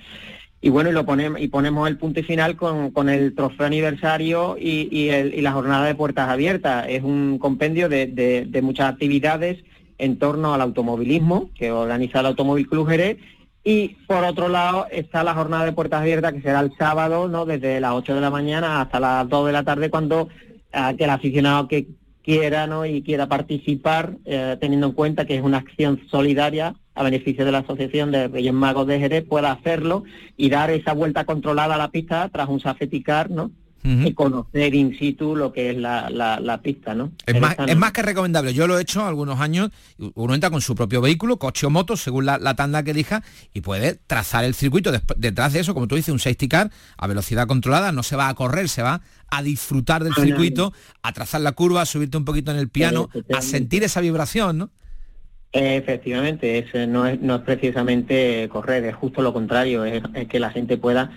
Y 0.61 0.71
bueno, 0.71 0.90
y 0.90 0.92
lo 0.92 1.04
ponemos 1.04 1.40
y 1.40 1.49
ponemos 1.49 1.88
el 1.88 1.99
punto 1.99 2.21
y 2.21 2.23
final 2.23 2.54
con, 2.54 2.92
con 2.92 3.09
el 3.09 3.35
trofeo 3.35 3.66
aniversario 3.66 4.56
y, 4.56 4.88
y, 4.92 5.09
el, 5.09 5.35
y, 5.35 5.40
la 5.40 5.50
jornada 5.50 5.85
de 5.87 5.97
puertas 5.97 6.28
abiertas. 6.28 6.87
Es 6.88 7.02
un 7.02 7.38
compendio 7.40 7.88
de, 7.88 8.06
de, 8.06 8.47
de 8.47 8.62
muchas 8.62 8.92
actividades 8.92 9.59
en 9.99 10.21
torno 10.21 10.55
al 10.55 10.61
automovilismo 10.61 11.50
que 11.57 11.72
organiza 11.72 12.20
el 12.20 12.26
Automóvil 12.26 12.68
Club 12.68 12.88
Jerez 12.88 13.18
y 13.64 13.88
por 14.07 14.25
otro 14.25 14.48
lado 14.48 14.87
está 14.90 15.22
la 15.22 15.35
jornada 15.35 15.64
de 15.64 15.72
puertas 15.72 16.01
abiertas 16.01 16.33
que 16.33 16.42
será 16.42 16.61
el 16.61 16.72
sábado, 16.77 17.29
¿no? 17.29 17.46
Desde 17.46 17.81
las 17.81 17.92
8 17.92 18.14
de 18.14 18.20
la 18.20 18.31
mañana 18.31 18.81
hasta 18.81 18.98
las 18.98 19.29
2 19.29 19.46
de 19.46 19.53
la 19.53 19.62
tarde 19.62 19.90
cuando 19.90 20.29
aquel 20.72 21.11
aficionado 21.11 21.68
que 21.68 21.87
quiera 22.22 22.66
¿no? 22.66 22.87
y 22.87 23.03
quiera 23.03 23.29
participar, 23.29 24.16
eh, 24.25 24.57
teniendo 24.61 24.87
en 24.87 24.92
cuenta 24.92 25.27
que 25.27 25.37
es 25.37 25.42
una 25.42 25.59
acción 25.59 26.01
solidaria 26.11 26.75
a 26.94 27.03
beneficio 27.03 27.44
de 27.44 27.53
la 27.53 27.59
Asociación 27.59 28.12
de 28.12 28.29
Reyes 28.29 28.53
Magos 28.53 28.87
de 28.87 28.98
Jerez, 28.98 29.25
pueda 29.25 29.53
hacerlo 29.53 30.05
y 30.37 30.51
dar 30.51 30.70
esa 30.70 30.92
vuelta 30.92 31.25
controlada 31.25 31.75
a 31.75 31.79
la 31.79 31.90
pista 31.90 32.29
tras 32.31 32.48
un 32.48 32.61
safety 32.61 33.03
car, 33.03 33.31
¿no? 33.31 33.51
Y 33.85 34.14
conocer 34.14 34.75
in 34.75 34.97
situ 34.97 35.35
lo 35.35 35.53
que 35.53 35.71
es 35.71 35.77
la, 35.77 36.09
la, 36.09 36.62
pista, 36.62 36.95
¿no? 36.95 37.12
Es 37.27 37.40
más, 37.40 37.57
es 37.66 37.77
más, 37.77 37.92
que 37.92 38.03
recomendable. 38.03 38.55
Yo 38.55 38.66
lo 38.66 38.79
he 38.79 38.83
hecho 38.83 39.05
algunos 39.05 39.40
años. 39.40 39.71
Uno 40.14 40.35
entra 40.35 40.51
con 40.51 40.61
su 40.61 40.75
propio 40.75 41.01
vehículo, 41.01 41.38
coche 41.38 41.66
o 41.66 41.71
moto, 41.71 41.97
según 41.97 42.27
la, 42.27 42.55
tanda 42.55 42.83
que 42.85 42.92
elija, 42.92 43.23
y 43.53 43.61
puede 43.61 43.99
trazar 44.07 44.45
el 44.45 44.55
circuito. 44.55 44.92
detrás 45.16 45.53
de 45.53 45.61
eso, 45.61 45.75
como 45.75 45.88
tú 45.88 45.97
dices, 45.97 46.12
un 46.12 46.21
safety 46.21 46.49
car 46.49 46.71
a 46.97 47.07
velocidad 47.07 47.49
controlada. 47.49 47.90
No 47.90 48.03
se 48.03 48.14
va 48.14 48.29
a 48.29 48.35
correr, 48.35 48.68
se 48.68 48.83
va 48.83 49.03
a 49.29 49.42
disfrutar 49.42 50.05
del 50.05 50.14
circuito, 50.14 50.73
a 51.03 51.12
trazar 51.12 51.40
la 51.40 51.53
curva, 51.53 51.83
a 51.83 51.87
subirte 51.87 52.16
un 52.16 52.25
poquito 52.25 52.53
en 52.53 52.59
el 52.59 52.68
piano, 52.68 53.09
a 53.35 53.42
sentir 53.42 53.83
esa 53.83 54.01
vibración, 54.01 54.59
¿no? 54.59 54.71
Efectivamente, 55.55 56.59
es, 56.59 56.88
no, 56.88 57.07
es, 57.07 57.21
no 57.21 57.37
es 57.37 57.42
precisamente 57.42 58.49
correr, 58.51 58.85
es 58.85 58.95
justo 58.95 59.21
lo 59.21 59.35
contrario, 59.35 59.85
es 59.85 60.03
que 60.29 60.40
la 60.40 60.51
gente 60.51 60.79
pueda 60.79 61.11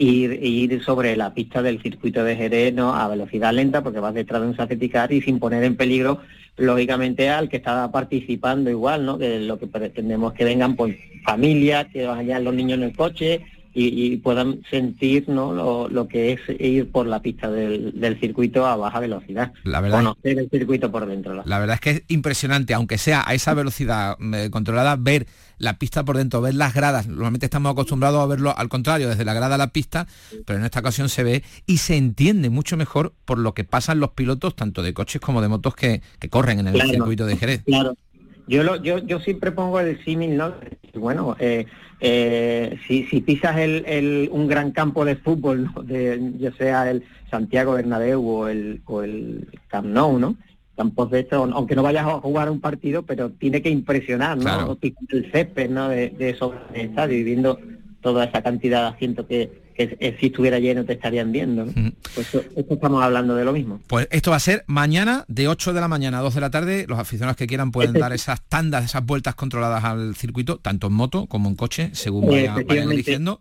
ir, 0.00 0.42
ir 0.42 0.82
sobre 0.82 1.14
la 1.14 1.34
pista 1.34 1.62
del 1.62 1.80
circuito 1.82 2.24
de 2.24 2.34
Jerez 2.34 2.74
¿no? 2.74 2.94
a 2.94 3.06
velocidad 3.06 3.52
lenta 3.52 3.82
porque 3.82 4.00
vas 4.00 4.14
detrás 4.14 4.40
de 4.40 4.48
un 4.48 4.56
safety 4.56 4.90
y 5.10 5.20
sin 5.20 5.38
poner 5.38 5.62
en 5.62 5.76
peligro 5.76 6.20
lógicamente 6.56 7.28
al 7.28 7.48
que 7.48 7.58
está 7.58 7.90
participando 7.90 8.70
igual, 8.70 9.06
¿no? 9.06 9.18
Que 9.18 9.40
lo 9.40 9.58
que 9.58 9.66
pretendemos 9.66 10.32
que 10.34 10.44
vengan 10.44 10.76
pues 10.76 10.96
familias, 11.24 11.86
que 11.92 12.06
vayan 12.06 12.44
los 12.44 12.54
niños 12.54 12.78
en 12.78 12.84
el 12.84 12.96
coche, 12.96 13.40
y, 13.72 14.16
puedan 14.18 14.62
sentir 14.70 15.28
¿no? 15.28 15.88
lo, 15.88 16.08
que 16.08 16.32
es 16.32 16.40
ir 16.60 16.90
por 16.90 17.06
la 17.06 17.22
pista 17.22 17.50
del, 17.50 18.18
circuito 18.20 18.66
a 18.66 18.76
baja 18.76 19.00
velocidad. 19.00 19.52
La 19.64 19.80
verdad, 19.80 19.98
conocer 19.98 20.38
el 20.38 20.50
circuito 20.50 20.90
por 20.90 21.06
dentro. 21.06 21.42
La 21.44 21.58
verdad 21.58 21.74
es 21.74 21.80
que 21.80 21.90
es 21.90 22.02
impresionante, 22.08 22.74
aunque 22.74 22.98
sea 22.98 23.22
a 23.26 23.34
esa 23.34 23.54
velocidad 23.54 24.16
eh, 24.34 24.48
controlada, 24.50 24.96
ver 24.96 25.26
la 25.58 25.78
pista 25.78 26.04
por 26.04 26.16
dentro, 26.16 26.40
ver 26.40 26.54
las 26.54 26.74
gradas. 26.74 27.06
Normalmente 27.06 27.46
estamos 27.46 27.72
acostumbrados 27.72 28.20
a 28.20 28.26
verlo 28.26 28.56
al 28.56 28.68
contrario, 28.68 29.08
desde 29.08 29.24
la 29.24 29.34
grada 29.34 29.54
a 29.54 29.58
la 29.58 29.68
pista, 29.68 30.06
pero 30.46 30.58
en 30.58 30.64
esta 30.64 30.80
ocasión 30.80 31.08
se 31.08 31.22
ve 31.22 31.44
y 31.66 31.78
se 31.78 31.96
entiende 31.96 32.50
mucho 32.50 32.76
mejor 32.76 33.12
por 33.24 33.38
lo 33.38 33.54
que 33.54 33.64
pasan 33.64 34.00
los 34.00 34.10
pilotos, 34.10 34.56
tanto 34.56 34.82
de 34.82 34.94
coches 34.94 35.20
como 35.20 35.42
de 35.42 35.48
motos 35.48 35.74
que, 35.74 36.02
corren 36.30 36.60
en 36.60 36.68
el 36.68 36.80
circuito 36.90 37.26
de 37.26 37.36
Jerez. 37.36 37.62
Claro. 37.64 37.94
Yo, 38.46 38.62
lo, 38.62 38.76
yo, 38.82 38.98
yo 38.98 39.20
siempre 39.20 39.52
pongo 39.52 39.80
el 39.80 40.02
símil, 40.04 40.36
¿no? 40.36 40.54
Bueno, 40.94 41.36
eh, 41.38 41.66
eh, 42.00 42.78
si, 42.86 43.04
si, 43.04 43.20
pisas 43.20 43.56
el, 43.58 44.28
un 44.32 44.48
gran 44.48 44.72
campo 44.72 45.04
de 45.04 45.16
fútbol, 45.16 45.70
de, 45.84 46.32
ya 46.38 46.52
sea 46.52 46.90
el 46.90 47.04
Santiago 47.30 47.74
Bernabéu 47.74 48.26
o 48.26 48.48
el, 48.48 48.80
o 48.86 49.02
el 49.02 49.48
Camp 49.68 49.86
Nou, 49.86 50.18
¿no? 50.18 50.36
Campos 50.76 51.10
de 51.10 51.20
estos, 51.20 51.50
aunque 51.52 51.76
no 51.76 51.82
vayas 51.82 52.06
a 52.06 52.20
jugar 52.20 52.50
un 52.50 52.60
partido, 52.60 53.02
pero 53.02 53.30
tiene 53.30 53.60
que 53.60 53.70
impresionar, 53.70 54.38
¿no? 54.38 54.78
El 54.82 55.30
césped, 55.30 55.70
¿no? 55.70 55.88
De, 55.88 56.10
de 56.10 56.30
esos 56.30 56.54
estadios 56.74 57.20
y 57.20 57.24
viendo 57.24 57.58
toda 58.00 58.24
esa 58.24 58.42
cantidad 58.42 58.82
de 58.82 58.96
asientos 58.96 59.26
que, 59.26 59.69
si 59.88 60.26
estuviera 60.26 60.58
lleno 60.58 60.84
te 60.84 60.94
estarían 60.94 61.32
viendo. 61.32 61.66
Pues 62.14 62.34
esto, 62.34 62.74
estamos 62.74 63.02
hablando 63.02 63.34
de 63.34 63.44
lo 63.44 63.52
mismo. 63.52 63.80
Pues 63.86 64.08
esto 64.10 64.30
va 64.30 64.36
a 64.36 64.40
ser 64.40 64.64
mañana 64.66 65.24
de 65.28 65.48
8 65.48 65.72
de 65.72 65.80
la 65.80 65.88
mañana 65.88 66.18
a 66.18 66.22
2 66.22 66.34
de 66.34 66.40
la 66.40 66.50
tarde. 66.50 66.86
Los 66.88 66.98
aficionados 66.98 67.36
que 67.36 67.46
quieran 67.46 67.70
pueden 67.70 67.92
dar 67.92 68.12
esas 68.12 68.42
tandas, 68.48 68.84
esas 68.84 69.04
vueltas 69.04 69.34
controladas 69.34 69.84
al 69.84 70.14
circuito, 70.16 70.58
tanto 70.58 70.88
en 70.88 70.92
moto 70.92 71.26
como 71.26 71.48
en 71.48 71.56
coche, 71.56 71.90
según 71.92 72.28
vayan, 72.28 72.90
diciendo. 72.90 73.40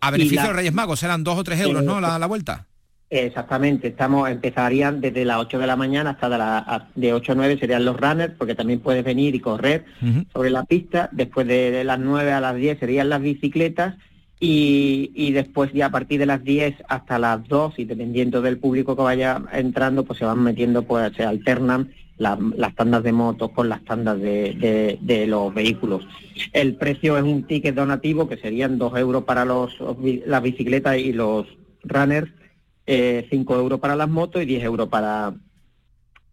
A 0.00 0.10
beneficio 0.10 0.48
de 0.48 0.52
Reyes 0.52 0.72
Magos 0.72 1.00
serán 1.00 1.22
2 1.22 1.38
o 1.38 1.44
3 1.44 1.60
euros, 1.60 1.84
¿no? 1.84 2.00
La, 2.00 2.18
la 2.18 2.26
vuelta. 2.26 2.66
Exactamente, 3.14 3.88
estamos 3.88 4.30
empezarían 4.30 5.02
desde 5.02 5.26
las 5.26 5.36
8 5.36 5.58
de 5.58 5.66
la 5.66 5.76
mañana 5.76 6.10
hasta 6.10 6.30
de, 6.30 6.38
la, 6.38 6.88
de 6.94 7.12
8 7.12 7.32
a 7.32 7.34
9 7.34 7.58
serían 7.60 7.84
los 7.84 8.00
runners, 8.00 8.32
porque 8.38 8.54
también 8.54 8.80
puedes 8.80 9.04
venir 9.04 9.34
y 9.34 9.40
correr 9.40 9.84
sobre 10.32 10.48
la 10.48 10.64
pista. 10.64 11.10
Después 11.12 11.46
de, 11.46 11.84
las 11.84 11.98
9 11.98 12.32
a 12.32 12.40
las 12.40 12.56
10 12.56 12.78
serían 12.78 13.10
las 13.10 13.20
bicicletas 13.20 13.96
y, 14.44 15.30
después 15.30 15.72
ya 15.72 15.86
a 15.86 15.90
partir 15.90 16.18
de 16.18 16.26
las 16.26 16.42
10 16.42 16.74
hasta 16.88 17.16
las 17.16 17.46
2 17.46 17.78
y 17.78 17.84
dependiendo 17.84 18.42
del 18.42 18.58
público 18.58 18.96
que 18.96 19.02
vaya 19.02 19.40
entrando, 19.52 20.02
pues 20.04 20.18
se 20.18 20.24
van 20.24 20.42
metiendo, 20.42 20.82
pues 20.82 21.12
se 21.16 21.22
alternan 21.24 21.92
las 22.18 22.74
tandas 22.74 23.04
de 23.04 23.12
motos 23.12 23.52
con 23.52 23.68
las 23.68 23.84
tandas 23.84 24.20
de, 24.20 25.24
los 25.28 25.54
vehículos. 25.54 26.04
El 26.52 26.74
precio 26.74 27.16
es 27.16 27.22
un 27.22 27.44
ticket 27.44 27.76
donativo 27.76 28.28
que 28.28 28.36
serían 28.36 28.78
2 28.78 28.98
euros 28.98 29.22
para 29.22 29.44
los, 29.44 29.78
las 30.26 30.42
bicicletas 30.42 30.98
y 30.98 31.12
los 31.12 31.46
runners, 31.84 32.32
eh, 32.86 33.28
5 33.30 33.56
euros 33.56 33.78
para 33.78 33.94
las 33.94 34.08
motos 34.08 34.42
y 34.42 34.46
10 34.46 34.64
euros 34.64 34.88
para, 34.88 35.34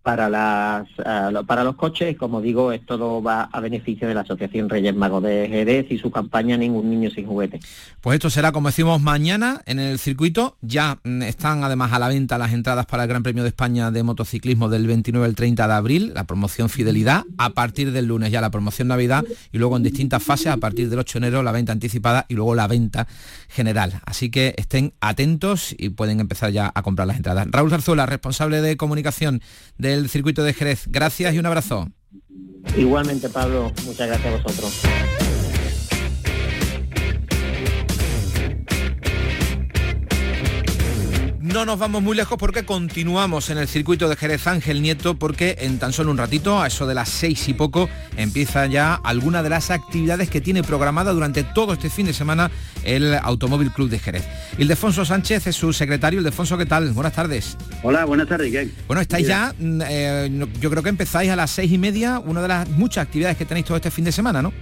para 0.01 0.29
las 0.29 0.87
eh, 1.05 1.31
para 1.45 1.63
los 1.63 1.75
coches 1.75 2.15
como 2.17 2.41
digo 2.41 2.71
es 2.71 2.85
todo 2.85 3.21
va 3.21 3.49
a 3.51 3.59
beneficio 3.59 4.07
de 4.07 4.13
la 4.13 4.21
asociación 4.21 4.69
Reyes 4.69 4.95
Magos 4.95 5.23
de 5.23 5.47
Jerez 5.49 5.87
y 5.89 5.97
su 5.97 6.09
campaña 6.09 6.57
ningún 6.57 6.89
niño 6.89 7.09
sin 7.09 7.25
juguete. 7.25 7.59
Pues 8.01 8.15
esto 8.15 8.29
será 8.29 8.51
como 8.51 8.69
decimos 8.69 9.01
mañana 9.01 9.61
en 9.65 9.79
el 9.79 9.99
circuito. 9.99 10.57
Ya 10.61 10.99
mm, 11.03 11.23
están 11.23 11.63
además 11.63 11.91
a 11.93 11.99
la 11.99 12.07
venta 12.07 12.37
las 12.37 12.53
entradas 12.53 12.85
para 12.85 13.03
el 13.03 13.09
Gran 13.09 13.23
Premio 13.23 13.43
de 13.43 13.49
España 13.49 13.91
de 13.91 14.03
motociclismo 14.03 14.69
del 14.69 14.87
29 14.87 15.25
al 15.25 15.35
30 15.35 15.67
de 15.67 15.73
abril 15.73 16.11
la 16.13 16.23
promoción 16.23 16.69
fidelidad 16.69 17.23
a 17.37 17.51
partir 17.51 17.91
del 17.91 18.05
lunes 18.05 18.31
ya 18.31 18.41
la 18.41 18.51
promoción 18.51 18.87
navidad 18.87 19.25
y 19.51 19.57
luego 19.57 19.77
en 19.77 19.83
distintas 19.83 20.23
fases 20.23 20.47
a 20.47 20.57
partir 20.57 20.89
del 20.89 20.99
8 20.99 21.19
de 21.19 21.27
enero 21.27 21.43
la 21.43 21.51
venta 21.51 21.71
anticipada 21.71 22.25
y 22.29 22.35
luego 22.35 22.55
la 22.55 22.67
venta 22.67 23.07
general. 23.49 24.01
Así 24.05 24.29
que 24.29 24.53
estén 24.57 24.93
atentos 25.01 25.75
y 25.77 25.89
pueden 25.89 26.19
empezar 26.19 26.51
ya 26.51 26.71
a 26.73 26.81
comprar 26.83 27.07
las 27.07 27.17
entradas. 27.17 27.47
Raúl 27.51 27.69
Zarzuela 27.69 28.05
responsable 28.05 28.61
de 28.61 28.77
comunicación 28.77 29.41
de 29.77 29.98
del 30.01 30.09
circuito 30.09 30.43
de 30.43 30.53
Jerez. 30.53 30.83
Gracias 30.87 31.33
y 31.33 31.39
un 31.39 31.45
abrazo. 31.45 31.87
Igualmente, 32.77 33.29
Pablo, 33.29 33.71
muchas 33.85 34.07
gracias 34.07 34.33
a 34.33 34.37
vosotros. 34.37 34.81
No 41.53 41.65
nos 41.65 41.79
vamos 41.79 42.03
muy 42.03 42.15
lejos 42.15 42.37
porque 42.37 42.63
continuamos 42.63 43.49
en 43.49 43.57
el 43.57 43.67
circuito 43.67 44.07
de 44.07 44.15
Jerez 44.15 44.45
Ángel 44.45 44.83
Nieto 44.83 45.15
porque 45.15 45.55
en 45.61 45.79
tan 45.79 45.93
solo 45.93 46.11
un 46.11 46.17
ratito, 46.19 46.61
a 46.61 46.67
eso 46.67 46.85
de 46.85 46.93
las 46.93 47.09
seis 47.09 47.49
y 47.49 47.55
poco, 47.55 47.89
empieza 48.17 48.67
ya 48.67 48.93
alguna 48.93 49.41
de 49.41 49.49
las 49.49 49.71
actividades 49.71 50.29
que 50.29 50.41
tiene 50.41 50.61
programada 50.61 51.11
durante 51.11 51.43
todo 51.43 51.73
este 51.73 51.89
fin 51.89 52.05
de 52.05 52.13
semana 52.13 52.51
el 52.83 53.15
Automóvil 53.15 53.71
Club 53.71 53.89
de 53.89 53.97
Jerez. 53.97 54.27
Ildefonso 54.59 55.05
Sánchez 55.05 55.47
es 55.47 55.55
su 55.55 55.73
secretario. 55.73 56.19
Ildefonso, 56.19 56.55
¿qué 56.55 56.67
tal? 56.67 56.91
Buenas 56.91 57.13
tardes. 57.13 57.57
Hola, 57.81 58.05
buenas 58.05 58.27
tardes. 58.27 58.51
¿qué? 58.51 58.69
Bueno, 58.85 59.01
estáis 59.01 59.25
ya, 59.25 59.51
mm, 59.57 59.81
eh, 59.89 60.45
yo 60.61 60.69
creo 60.69 60.83
que 60.83 60.89
empezáis 60.89 61.31
a 61.31 61.35
las 61.35 61.49
seis 61.49 61.71
y 61.71 61.79
media, 61.79 62.19
una 62.19 62.43
de 62.43 62.47
las 62.47 62.69
muchas 62.69 63.07
actividades 63.07 63.37
que 63.37 63.45
tenéis 63.45 63.65
todo 63.65 63.75
este 63.75 63.89
fin 63.89 64.05
de 64.05 64.11
semana, 64.11 64.43
¿no? 64.43 64.53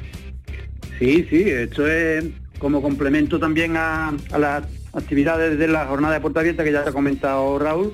Sí, 0.99 1.27
sí, 1.29 1.43
esto 1.49 1.85
es 1.85 2.23
como 2.59 2.81
complemento 2.81 3.37
también 3.37 3.75
a, 3.75 4.13
a 4.31 4.37
las 4.37 4.63
actividades 4.97 5.57
de 5.57 5.67
la 5.67 5.85
jornada 5.85 6.15
de 6.15 6.21
puerta 6.21 6.39
abierta 6.39 6.63
que 6.63 6.71
ya 6.71 6.83
te 6.83 6.89
ha 6.89 6.93
comentado 6.93 7.59
Raúl, 7.59 7.93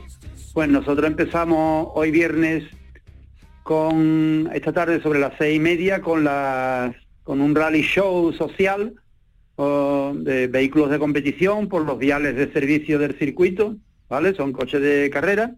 pues 0.54 0.70
nosotros 0.70 1.06
empezamos 1.06 1.90
hoy 1.94 2.12
viernes 2.12 2.64
con 3.64 4.50
esta 4.54 4.72
tarde 4.72 5.02
sobre 5.02 5.20
las 5.20 5.34
seis 5.38 5.58
y 5.58 5.60
media 5.60 6.02
con 6.02 6.24
las 6.24 6.96
con 7.24 7.42
un 7.42 7.56
rally 7.56 7.82
show 7.82 8.34
social 8.34 8.96
de 9.58 10.48
vehículos 10.48 10.90
de 10.90 11.00
competición 11.00 11.70
por 11.70 11.86
los 11.86 12.00
viales 12.00 12.36
de 12.36 12.52
servicio 12.52 12.98
del 13.00 13.18
circuito, 13.18 13.78
¿vale? 14.10 14.34
Son 14.34 14.52
coches 14.52 14.82
de 14.82 15.10
carrera 15.12 15.56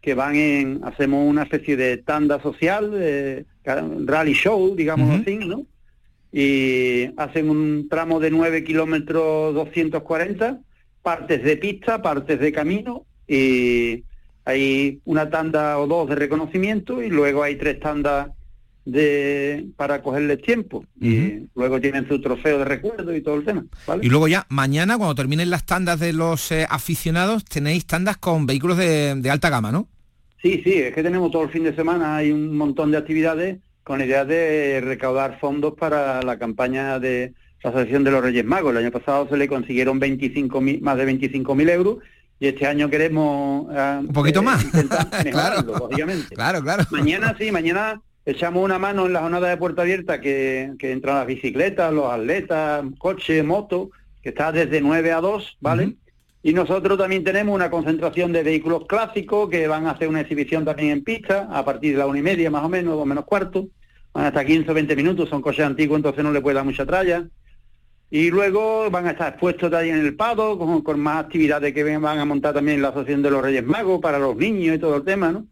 que 0.00 0.14
van 0.14 0.36
en, 0.36 0.80
hacemos 0.84 1.28
una 1.28 1.42
especie 1.44 1.76
de 1.76 1.96
tanda 1.96 2.40
social, 2.40 2.90
de 2.90 3.46
rally 3.64 4.34
show, 4.34 4.76
digamos 4.76 5.20
así, 5.20 5.36
¿no? 5.38 5.64
Y 6.30 7.10
hacen 7.16 7.50
un 7.50 7.88
tramo 7.88 8.20
de 8.20 8.30
9 8.30 8.62
kilómetros 8.62 9.54
240 9.54 10.60
partes 11.08 11.42
de 11.42 11.56
pista, 11.56 12.02
partes 12.02 12.38
de 12.38 12.52
camino 12.52 13.06
y 13.26 14.04
hay 14.44 15.00
una 15.06 15.30
tanda 15.30 15.78
o 15.78 15.86
dos 15.86 16.06
de 16.10 16.16
reconocimiento 16.16 17.02
y 17.02 17.08
luego 17.08 17.42
hay 17.42 17.56
tres 17.56 17.80
tandas 17.80 18.28
de 18.84 19.68
para 19.74 20.02
cogerles 20.02 20.42
tiempo. 20.42 20.84
Y 21.00 21.46
luego 21.54 21.80
tienen 21.80 22.06
su 22.06 22.20
trofeo 22.20 22.58
de 22.58 22.66
recuerdo 22.66 23.16
y 23.16 23.22
todo 23.22 23.36
el 23.36 23.44
tema 23.46 23.64
y 24.02 24.10
luego 24.10 24.28
ya 24.28 24.44
mañana 24.50 24.98
cuando 24.98 25.14
terminen 25.14 25.48
las 25.48 25.64
tandas 25.64 25.98
de 25.98 26.12
los 26.12 26.52
eh, 26.52 26.66
aficionados 26.68 27.42
tenéis 27.46 27.86
tandas 27.86 28.18
con 28.18 28.44
vehículos 28.44 28.76
de, 28.76 29.14
de, 29.14 29.30
alta 29.30 29.48
gama 29.48 29.72
no 29.72 29.88
sí 30.42 30.60
sí 30.62 30.74
es 30.74 30.94
que 30.94 31.02
tenemos 31.02 31.30
todo 31.30 31.44
el 31.44 31.50
fin 31.50 31.64
de 31.64 31.74
semana 31.74 32.16
hay 32.16 32.32
un 32.32 32.54
montón 32.54 32.90
de 32.90 32.98
actividades 32.98 33.60
con 33.82 34.02
idea 34.02 34.26
de 34.26 34.82
recaudar 34.82 35.40
fondos 35.40 35.72
para 35.72 36.22
la 36.22 36.38
campaña 36.38 36.98
de 36.98 37.32
la 37.62 37.70
Asociación 37.70 38.04
de 38.04 38.10
los 38.10 38.22
Reyes 38.22 38.44
Magos. 38.44 38.72
El 38.72 38.78
año 38.78 38.90
pasado 38.90 39.28
se 39.28 39.36
le 39.36 39.48
consiguieron 39.48 39.98
25 39.98 40.60
más 40.80 40.96
de 40.96 41.06
25.000 41.06 41.70
euros 41.70 41.98
y 42.40 42.46
este 42.46 42.66
año 42.66 42.88
queremos... 42.88 43.66
Ah, 43.70 43.98
Un 44.00 44.12
poquito 44.12 44.40
eh, 44.40 44.44
más. 44.44 44.64
claro, 45.30 45.62
lógicamente. 45.62 46.34
Claro, 46.34 46.62
claro. 46.62 46.84
Mañana 46.90 47.34
sí, 47.38 47.50
mañana 47.50 48.00
echamos 48.24 48.64
una 48.64 48.78
mano 48.78 49.06
en 49.06 49.12
la 49.12 49.22
jornada 49.22 49.48
de 49.48 49.56
puerta 49.56 49.82
abierta 49.82 50.20
que, 50.20 50.72
que 50.78 50.92
entran 50.92 51.16
las 51.16 51.26
bicicletas, 51.26 51.92
los 51.92 52.12
atletas, 52.12 52.84
coches, 52.98 53.44
motos, 53.44 53.88
que 54.22 54.28
está 54.28 54.52
desde 54.52 54.80
9 54.80 55.12
a 55.12 55.20
2, 55.20 55.58
¿vale? 55.60 55.96
Y 56.42 56.52
nosotros 56.52 56.96
también 56.96 57.24
tenemos 57.24 57.54
una 57.54 57.70
concentración 57.70 58.32
de 58.32 58.42
vehículos 58.42 58.86
clásicos 58.86 59.50
que 59.50 59.66
van 59.66 59.86
a 59.86 59.92
hacer 59.92 60.08
una 60.08 60.20
exhibición 60.20 60.64
también 60.64 60.90
en 60.90 61.04
pista 61.04 61.48
a 61.50 61.64
partir 61.64 61.92
de 61.92 61.98
la 61.98 62.06
una 62.06 62.20
y 62.20 62.22
media 62.22 62.50
más 62.50 62.64
o 62.64 62.68
menos, 62.68 62.94
o 62.94 63.04
menos 63.04 63.24
cuarto. 63.24 63.66
Van 64.12 64.26
hasta 64.26 64.44
15 64.44 64.70
o 64.70 64.74
20 64.74 64.96
minutos, 64.96 65.28
son 65.28 65.42
coches 65.42 65.64
antiguos, 65.64 65.96
entonces 65.96 66.22
no 66.22 66.32
le 66.32 66.40
puede 66.40 66.54
dar 66.54 66.64
mucha 66.64 66.86
tralla. 66.86 67.26
Y 68.10 68.30
luego 68.30 68.90
van 68.90 69.06
a 69.06 69.10
estar 69.10 69.30
expuestos 69.30 69.70
también 69.70 69.96
en 69.96 70.06
el 70.06 70.16
Pado, 70.16 70.58
con, 70.58 71.00
más 71.00 71.24
actividades 71.24 71.74
que 71.74 71.98
van 71.98 72.18
a 72.18 72.24
montar 72.24 72.54
también 72.54 72.80
la 72.80 72.88
Asociación 72.88 73.22
de 73.22 73.30
los 73.30 73.42
Reyes 73.42 73.64
Magos 73.64 74.00
para 74.00 74.18
los 74.18 74.34
niños 74.36 74.76
y 74.76 74.78
todo 74.78 74.96
el 74.96 75.04
tema, 75.04 75.30
¿no? 75.30 75.44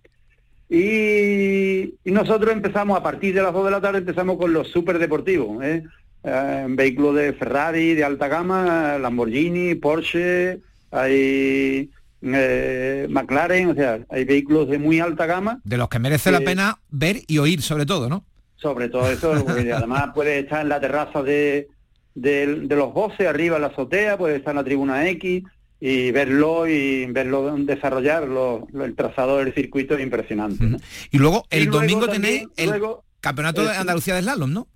Y, 0.68 1.94
nosotros 2.04 2.52
empezamos, 2.52 2.98
a 2.98 3.02
partir 3.02 3.34
de 3.34 3.42
las 3.42 3.52
2 3.52 3.66
de 3.66 3.70
la 3.70 3.80
tarde, 3.80 3.98
empezamos 3.98 4.36
con 4.38 4.52
los 4.52 4.68
superdeportivos, 4.68 5.62
¿eh? 5.62 5.84
eh 6.24 6.66
vehículos 6.70 7.14
de 7.14 7.32
Ferrari, 7.34 7.94
de 7.94 8.04
alta 8.04 8.26
gama, 8.26 8.98
Lamborghini, 8.98 9.74
Porsche, 9.76 10.60
hay 10.90 11.90
eh, 12.22 13.06
McLaren, 13.08 13.70
o 13.70 13.74
sea, 13.74 14.00
hay 14.08 14.24
vehículos 14.24 14.68
de 14.68 14.78
muy 14.78 14.98
alta 14.98 15.26
gama. 15.26 15.60
De 15.62 15.76
los 15.76 15.88
que 15.88 15.98
merece 15.98 16.32
la 16.32 16.40
pena 16.40 16.78
ver 16.88 17.20
y 17.26 17.38
oír 17.38 17.62
sobre 17.62 17.86
todo, 17.86 18.08
¿no? 18.08 18.24
Sobre 18.56 18.88
todo 18.88 19.10
eso, 19.10 19.32
además 19.32 20.10
puede 20.14 20.40
estar 20.40 20.62
en 20.62 20.70
la 20.70 20.80
terraza 20.80 21.22
de, 21.22 21.68
de, 22.16 22.66
los 22.68 22.92
voces 22.92 23.28
arriba 23.28 23.56
en 23.56 23.62
la 23.62 23.68
azotea, 23.68 24.18
puede 24.18 24.36
estar 24.36 24.52
en 24.52 24.56
la 24.56 24.64
tribuna 24.64 25.08
X 25.10 25.44
y 25.78 26.10
verlo 26.10 26.66
y 26.66 27.04
verlo 27.06 27.54
desarrollar 27.58 28.26
el 28.74 28.96
trazado 28.96 29.38
del 29.38 29.54
circuito 29.54 29.94
es 29.94 30.02
impresionante. 30.02 30.64
Y 31.10 31.18
luego 31.18 31.44
el 31.50 31.70
domingo 31.70 32.08
tenéis 32.08 32.48
el 32.56 32.72
campeonato 33.20 33.62
de 33.62 33.76
Andalucía 33.76 34.14
de 34.14 34.22
slalom, 34.22 34.52
¿no? 34.52 34.66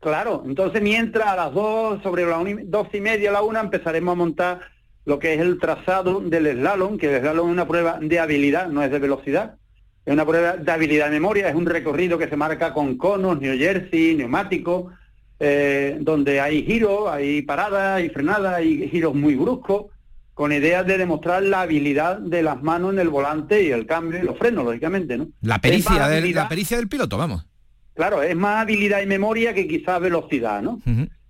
Claro, 0.00 0.44
entonces 0.46 0.82
mientras 0.82 1.26
a 1.26 1.36
las 1.36 1.54
dos, 1.54 2.02
sobre 2.02 2.26
las 2.26 2.38
dos 2.66 2.88
y 2.92 3.00
media 3.00 3.30
a 3.30 3.32
la 3.32 3.42
una, 3.42 3.60
empezaremos 3.60 4.12
a 4.12 4.16
montar 4.16 4.60
lo 5.06 5.18
que 5.18 5.34
es 5.34 5.40
el 5.40 5.58
trazado 5.58 6.20
del 6.20 6.46
slalom, 6.52 6.98
que 6.98 7.12
el 7.12 7.20
slalom 7.20 7.48
es 7.48 7.52
una 7.52 7.66
prueba 7.66 7.98
de 8.00 8.20
habilidad, 8.20 8.68
no 8.68 8.82
es 8.82 8.90
de 8.90 8.98
velocidad, 8.98 9.56
es 10.04 10.12
una 10.12 10.26
prueba 10.26 10.56
de 10.58 10.70
habilidad 10.70 11.06
de 11.06 11.12
memoria, 11.12 11.48
es 11.48 11.54
un 11.54 11.66
recorrido 11.66 12.18
que 12.18 12.28
se 12.28 12.36
marca 12.36 12.72
con 12.72 12.96
conos, 12.96 13.40
New 13.40 13.58
Jersey, 13.58 14.14
neumáticos, 14.14 14.92
eh, 15.40 15.98
donde 16.00 16.40
hay 16.40 16.64
giros, 16.64 17.10
hay 17.10 17.42
paradas, 17.42 17.96
hay 17.96 18.08
frenadas, 18.08 18.54
hay 18.54 18.88
giros 18.88 19.14
muy 19.14 19.34
bruscos, 19.34 19.86
con 20.34 20.52
ideas 20.52 20.86
de 20.86 20.98
demostrar 20.98 21.42
la 21.42 21.62
habilidad 21.62 22.18
de 22.18 22.42
las 22.42 22.62
manos 22.62 22.92
en 22.92 22.98
el 22.98 23.08
volante 23.08 23.62
y 23.62 23.70
el 23.70 23.86
cambio 23.86 24.20
y 24.20 24.22
los 24.22 24.36
frenos, 24.36 24.64
lógicamente, 24.64 25.16
¿no? 25.16 25.28
La 25.40 25.60
pericia, 25.60 26.08
del, 26.08 26.34
la 26.34 26.48
pericia 26.48 26.76
del 26.76 26.88
piloto, 26.88 27.16
vamos. 27.16 27.46
Claro, 27.94 28.22
es 28.22 28.34
más 28.34 28.62
habilidad 28.62 29.00
y 29.00 29.06
memoria 29.06 29.54
que 29.54 29.68
quizás 29.68 30.00
velocidad, 30.00 30.60
¿no? 30.60 30.80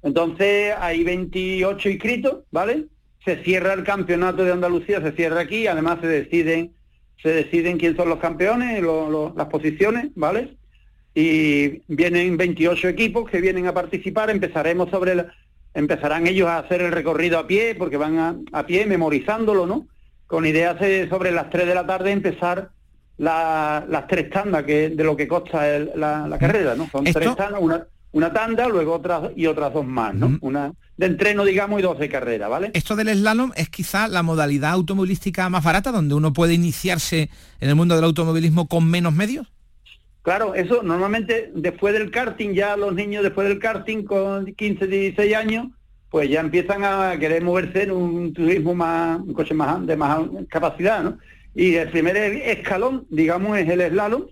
Entonces 0.02 0.74
hay 0.78 1.04
28 1.04 1.88
inscritos, 1.90 2.38
¿vale? 2.50 2.86
Se 3.24 3.42
cierra 3.42 3.74
el 3.74 3.84
campeonato 3.84 4.44
de 4.44 4.52
Andalucía, 4.52 5.00
se 5.02 5.12
cierra 5.12 5.40
aquí, 5.40 5.66
además 5.66 5.98
se 6.00 6.06
deciden, 6.06 6.72
se 7.22 7.30
deciden 7.30 7.78
quién 7.78 7.96
son 7.96 8.08
los 8.08 8.18
campeones, 8.18 8.82
las 9.36 9.46
posiciones, 9.48 10.08
¿vale? 10.14 10.56
Y 11.14 11.82
vienen 11.86 12.36
28 12.36 12.88
equipos 12.88 13.30
que 13.30 13.40
vienen 13.40 13.66
a 13.66 13.74
participar, 13.74 14.30
empezaremos 14.30 14.90
sobre 14.90 15.26
empezarán 15.74 16.26
ellos 16.26 16.48
a 16.48 16.58
hacer 16.58 16.82
el 16.82 16.92
recorrido 16.92 17.38
a 17.38 17.46
pie, 17.46 17.74
porque 17.74 17.96
van 17.96 18.46
a, 18.52 18.66
pie 18.66 18.86
memorizándolo, 18.86 19.66
¿no? 19.66 19.86
Con 20.26 20.46
ideas 20.46 20.78
de 20.80 21.08
sobre 21.08 21.32
las 21.32 21.50
3 21.50 21.66
de 21.66 21.74
la 21.74 21.86
tarde 21.86 22.12
empezar 22.12 22.70
las 23.18 24.06
tres 24.08 24.28
tandas 24.30 24.64
que 24.64 24.90
de 24.90 25.04
lo 25.04 25.16
que 25.16 25.28
consta 25.28 25.78
la, 25.78 26.36
carrera, 26.38 26.74
¿no? 26.74 26.88
Son 26.90 27.04
tres 27.04 27.36
tandas, 27.36 27.60
una, 27.60 27.86
una 28.10 28.32
tanda, 28.32 28.68
luego 28.68 28.94
otras 28.94 29.30
y 29.36 29.46
otras 29.46 29.72
dos 29.72 29.86
más, 29.86 30.14
¿no? 30.14 30.36
Una 30.40 30.72
de 30.96 31.06
entreno, 31.06 31.44
digamos, 31.44 31.78
y 31.80 31.82
dos 31.82 31.98
de 31.98 32.08
carrera, 32.08 32.48
¿vale? 32.48 32.70
Esto 32.74 32.96
del 32.96 33.08
slalom 33.08 33.52
es 33.56 33.68
quizá 33.68 34.08
la 34.08 34.22
modalidad 34.22 34.72
automovilística 34.72 35.48
más 35.48 35.62
barata, 35.62 35.92
donde 35.92 36.14
uno 36.14 36.32
puede 36.32 36.54
iniciarse 36.54 37.30
en 37.60 37.68
el 37.68 37.74
mundo 37.74 37.94
del 37.94 38.04
automovilismo 38.04 38.66
con 38.66 38.88
menos 38.88 39.12
medios. 39.12 39.46
Claro, 40.24 40.54
eso 40.54 40.82
normalmente 40.82 41.50
después 41.54 41.92
del 41.92 42.10
karting, 42.10 42.54
ya 42.54 42.78
los 42.78 42.94
niños 42.94 43.22
después 43.22 43.46
del 43.46 43.58
karting 43.58 44.04
con 44.04 44.46
15, 44.54 44.86
16 44.86 45.34
años, 45.36 45.66
pues 46.08 46.30
ya 46.30 46.40
empiezan 46.40 46.82
a 46.82 47.18
querer 47.18 47.44
moverse 47.44 47.82
en 47.82 47.90
un 47.90 48.32
turismo 48.32 48.74
más, 48.74 49.20
un 49.20 49.34
coche 49.34 49.52
más 49.52 49.86
de 49.86 49.98
más 49.98 50.20
capacidad, 50.48 51.02
¿no? 51.02 51.18
Y 51.54 51.74
el 51.74 51.90
primer 51.90 52.16
escalón, 52.16 53.06
digamos, 53.10 53.58
es 53.58 53.68
el 53.68 53.82
slalom, 53.90 54.24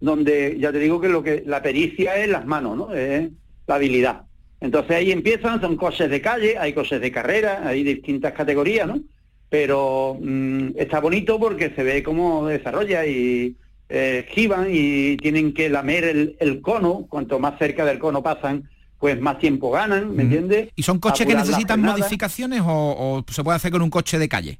donde 0.00 0.58
ya 0.60 0.70
te 0.70 0.80
digo 0.80 1.00
que 1.00 1.08
lo 1.08 1.22
que 1.22 1.42
la 1.46 1.62
pericia 1.62 2.16
es 2.22 2.28
las 2.28 2.44
manos, 2.44 2.76
¿no? 2.76 2.94
Es 2.94 3.30
la 3.66 3.76
habilidad. 3.76 4.24
Entonces 4.60 4.96
ahí 4.96 5.12
empiezan, 5.12 5.62
son 5.62 5.78
coches 5.78 6.10
de 6.10 6.20
calle, 6.20 6.58
hay 6.58 6.74
coches 6.74 7.00
de 7.00 7.10
carrera, 7.10 7.66
hay 7.66 7.84
distintas 7.84 8.34
categorías, 8.34 8.86
¿no? 8.86 9.00
Pero 9.48 10.18
mm, 10.20 10.72
está 10.76 11.00
bonito 11.00 11.40
porque 11.40 11.70
se 11.74 11.82
ve 11.82 12.02
cómo 12.02 12.46
desarrolla 12.48 13.06
y 13.06 13.56
eh, 13.88 14.26
giban 14.30 14.68
y 14.70 15.16
tienen 15.16 15.54
que 15.54 15.68
lamer 15.68 16.04
el, 16.04 16.36
el 16.40 16.60
cono, 16.60 17.06
cuanto 17.08 17.38
más 17.38 17.58
cerca 17.58 17.84
del 17.84 17.98
cono 17.98 18.22
pasan, 18.22 18.68
pues 18.98 19.20
más 19.20 19.38
tiempo 19.38 19.70
ganan, 19.70 20.14
¿me 20.14 20.24
entiendes? 20.24 20.70
¿Y 20.74 20.82
son 20.82 20.98
coches 20.98 21.26
que 21.26 21.34
necesitan 21.34 21.80
modificaciones 21.80 22.62
o, 22.64 23.24
se 23.28 23.44
puede 23.44 23.56
hacer 23.56 23.70
con 23.70 23.82
un 23.82 23.90
coche 23.90 24.18
de 24.18 24.28
calle? 24.28 24.58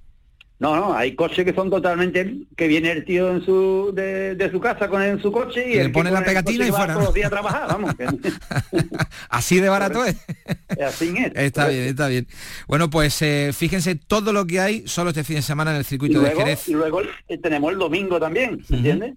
No, 0.60 0.74
no, 0.74 0.92
hay 0.92 1.14
coches 1.14 1.44
que 1.44 1.54
son 1.54 1.70
totalmente 1.70 2.34
que 2.56 2.66
viene 2.66 2.90
el 2.90 3.04
tío 3.04 3.30
en 3.30 3.44
su 3.44 3.92
de, 3.94 4.48
su 4.50 4.58
casa 4.58 4.88
con 4.88 5.00
en 5.02 5.22
su 5.22 5.30
coche 5.30 5.64
y, 5.70 5.76
le 5.76 5.88
pone 5.90 6.10
la 6.10 6.24
pegatina 6.24 6.66
y 6.66 6.70
fuera. 6.70 6.94
Todos 6.94 7.06
los 7.06 7.14
días 7.14 7.28
a 7.28 7.30
trabajar, 7.30 7.68
vamos. 7.68 7.94
así 9.28 9.60
de 9.60 9.68
barato 9.68 10.04
es. 10.04 10.16
así 10.84 11.14
es. 11.16 11.32
Está 11.34 11.68
bien, 11.68 11.84
está 11.84 12.08
bien. 12.08 12.26
Bueno, 12.66 12.90
pues 12.90 13.22
eh, 13.22 13.50
fíjense 13.52 13.94
todo 13.94 14.32
lo 14.32 14.46
que 14.46 14.58
hay 14.58 14.88
solo 14.88 15.10
este 15.10 15.22
fin 15.22 15.36
de 15.36 15.42
semana 15.42 15.70
en 15.70 15.76
el 15.76 15.84
circuito 15.84 16.20
de 16.20 16.30
Jerez. 16.30 16.68
Y 16.68 16.72
luego 16.72 17.02
tenemos 17.40 17.72
el 17.72 17.78
domingo 17.78 18.18
también, 18.18 18.60
¿me 18.68 18.76
entiendes? 18.78 19.14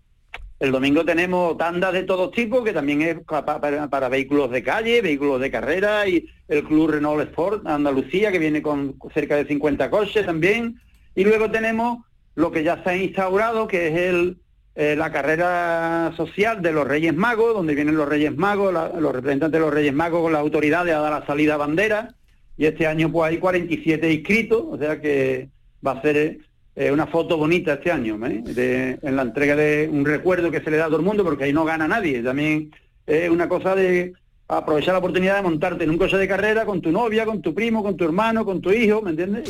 El 0.62 0.72
domingo 0.72 1.04
tenemos 1.04 1.58
tandas 1.58 1.92
de 1.92 2.04
todo 2.04 2.30
tipo, 2.30 2.64
que 2.64 2.72
también 2.72 3.02
es 3.02 3.18
para, 3.26 4.10
vehículos 4.10 4.52
de 4.52 4.62
calle, 4.62 5.02
vehículos 5.02 5.42
de 5.42 5.50
carrera, 5.50 6.08
y 6.08 6.28
el 6.48 6.64
Club 6.64 6.92
Renault 6.92 7.28
Sport 7.30 7.66
Andalucía, 7.66 8.32
que 8.32 8.38
viene 8.38 8.62
con 8.62 8.96
cerca 9.12 9.38
de 9.38 9.46
50 9.46 9.90
coches 9.90 10.24
también. 10.24 10.80
Y 11.16 11.24
luego 11.24 11.52
tenemos 11.52 12.06
lo 12.36 12.52
que 12.52 12.64
ya 12.64 12.84
se 12.84 12.90
ha 12.90 12.96
instaurado, 12.96 13.68
que 13.68 13.88
es 13.88 13.96
el, 13.96 14.38
eh, 14.76 14.96
la 14.96 15.12
carrera 15.12 16.14
social 16.16 16.62
de 16.62 16.72
los 16.72 16.88
Reyes 16.88 17.14
Magos, 17.14 17.54
donde 17.54 17.76
vienen 17.76 17.96
los 17.96 18.08
Reyes 18.08 18.36
Magos, 18.36 18.74
los 18.74 19.14
representantes 19.14 19.60
de 19.60 19.66
los 19.66 19.74
Reyes 19.74 19.94
Magos 19.94 20.22
con 20.22 20.32
las 20.32 20.42
autoridades 20.42 20.94
a 20.94 21.00
dar 21.00 21.20
la 21.20 21.26
salida 21.26 21.56
a 21.56 21.58
bandera. 21.58 22.16
Y 22.58 22.66
este 22.66 22.88
año 22.88 23.12
pues 23.12 23.32
hay 23.32 23.38
47 23.38 24.12
inscritos, 24.12 24.64
o 24.70 24.78
sea 24.78 25.02
que 25.02 25.50
va 25.86 25.94
a 25.94 26.02
ser 26.02 26.40
eh, 26.76 26.92
una 26.92 27.08
foto 27.08 27.38
bonita 27.38 27.74
este 27.74 27.92
año, 27.92 28.20
¿eh? 28.26 28.98
en 29.02 29.16
la 29.16 29.24
entrega 29.24 29.56
de 29.56 29.90
un 29.92 30.06
recuerdo 30.06 30.52
que 30.52 30.62
se 30.62 30.72
le 30.72 30.78
da 30.78 30.86
a 30.86 30.88
todo 30.88 30.98
el 30.98 31.06
mundo, 31.06 31.24
porque 31.24 31.46
ahí 31.46 31.54
no 31.54 31.66
gana 31.66 31.88
nadie. 31.88 32.22
También 32.22 32.72
es 33.06 33.30
una 33.30 33.50
cosa 33.50 33.76
de 33.76 34.14
aprovechar 34.48 34.94
la 34.94 35.00
oportunidad 35.00 35.38
de 35.38 35.42
montarte 35.42 35.84
en 35.84 35.90
un 35.90 35.98
coche 35.98 36.18
de 36.18 36.28
carrera 36.28 36.66
con 36.66 36.82
tu 36.82 36.92
novia, 36.92 37.26
con 37.26 37.42
tu 37.42 37.54
primo, 37.54 37.84
con 37.84 37.98
tu 37.98 38.06
hermano, 38.06 38.46
con 38.46 38.62
tu 38.62 38.72
hijo, 38.72 39.02
¿me 39.02 39.12
entiendes? 39.12 39.50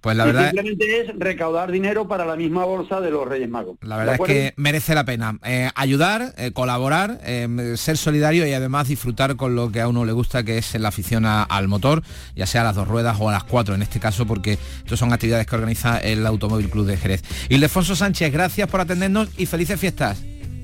Pues 0.00 0.16
la 0.16 0.24
verdad 0.24 0.50
simplemente 0.50 1.00
es 1.00 1.18
recaudar 1.18 1.70
dinero 1.70 2.08
para 2.08 2.24
la 2.24 2.34
misma 2.36 2.64
bolsa 2.64 3.00
de 3.00 3.10
los 3.10 3.28
Reyes 3.28 3.48
Magos. 3.48 3.76
La 3.82 3.98
verdad 3.98 4.14
es 4.14 4.20
que 4.20 4.54
merece 4.56 4.94
la 4.94 5.04
pena 5.04 5.38
eh, 5.44 5.70
ayudar, 5.74 6.34
eh, 6.38 6.52
colaborar, 6.52 7.20
eh, 7.24 7.74
ser 7.76 7.98
solidario 7.98 8.46
y 8.46 8.52
además 8.52 8.88
disfrutar 8.88 9.36
con 9.36 9.54
lo 9.54 9.70
que 9.70 9.80
a 9.80 9.88
uno 9.88 10.04
le 10.04 10.12
gusta, 10.12 10.42
que 10.42 10.58
es 10.58 10.74
la 10.80 10.88
afición 10.88 11.26
al 11.26 11.68
motor, 11.68 12.02
ya 12.34 12.46
sea 12.46 12.62
a 12.62 12.64
las 12.64 12.76
dos 12.76 12.88
ruedas 12.88 13.18
o 13.20 13.28
a 13.28 13.32
las 13.32 13.44
cuatro 13.44 13.74
en 13.74 13.82
este 13.82 14.00
caso, 14.00 14.26
porque 14.26 14.58
estas 14.84 14.98
son 14.98 15.12
actividades 15.12 15.46
que 15.46 15.54
organiza 15.54 15.98
el 15.98 16.26
Automóvil 16.26 16.70
Club 16.70 16.86
de 16.86 16.96
Jerez. 16.96 17.22
Ildefonso 17.50 17.94
Sánchez, 17.94 18.32
gracias 18.32 18.68
por 18.68 18.80
atendernos 18.80 19.28
y 19.36 19.46
felices 19.46 19.78
fiestas. 19.78 20.22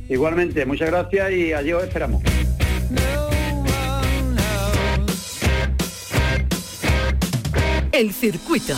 Igualmente, 0.09 0.65
muchas 0.65 0.89
gracias 0.89 1.33
y 1.33 1.53
allí 1.53 1.73
os 1.73 1.83
esperamos. 1.83 2.23
El 7.93 8.13
circuito. 8.13 8.75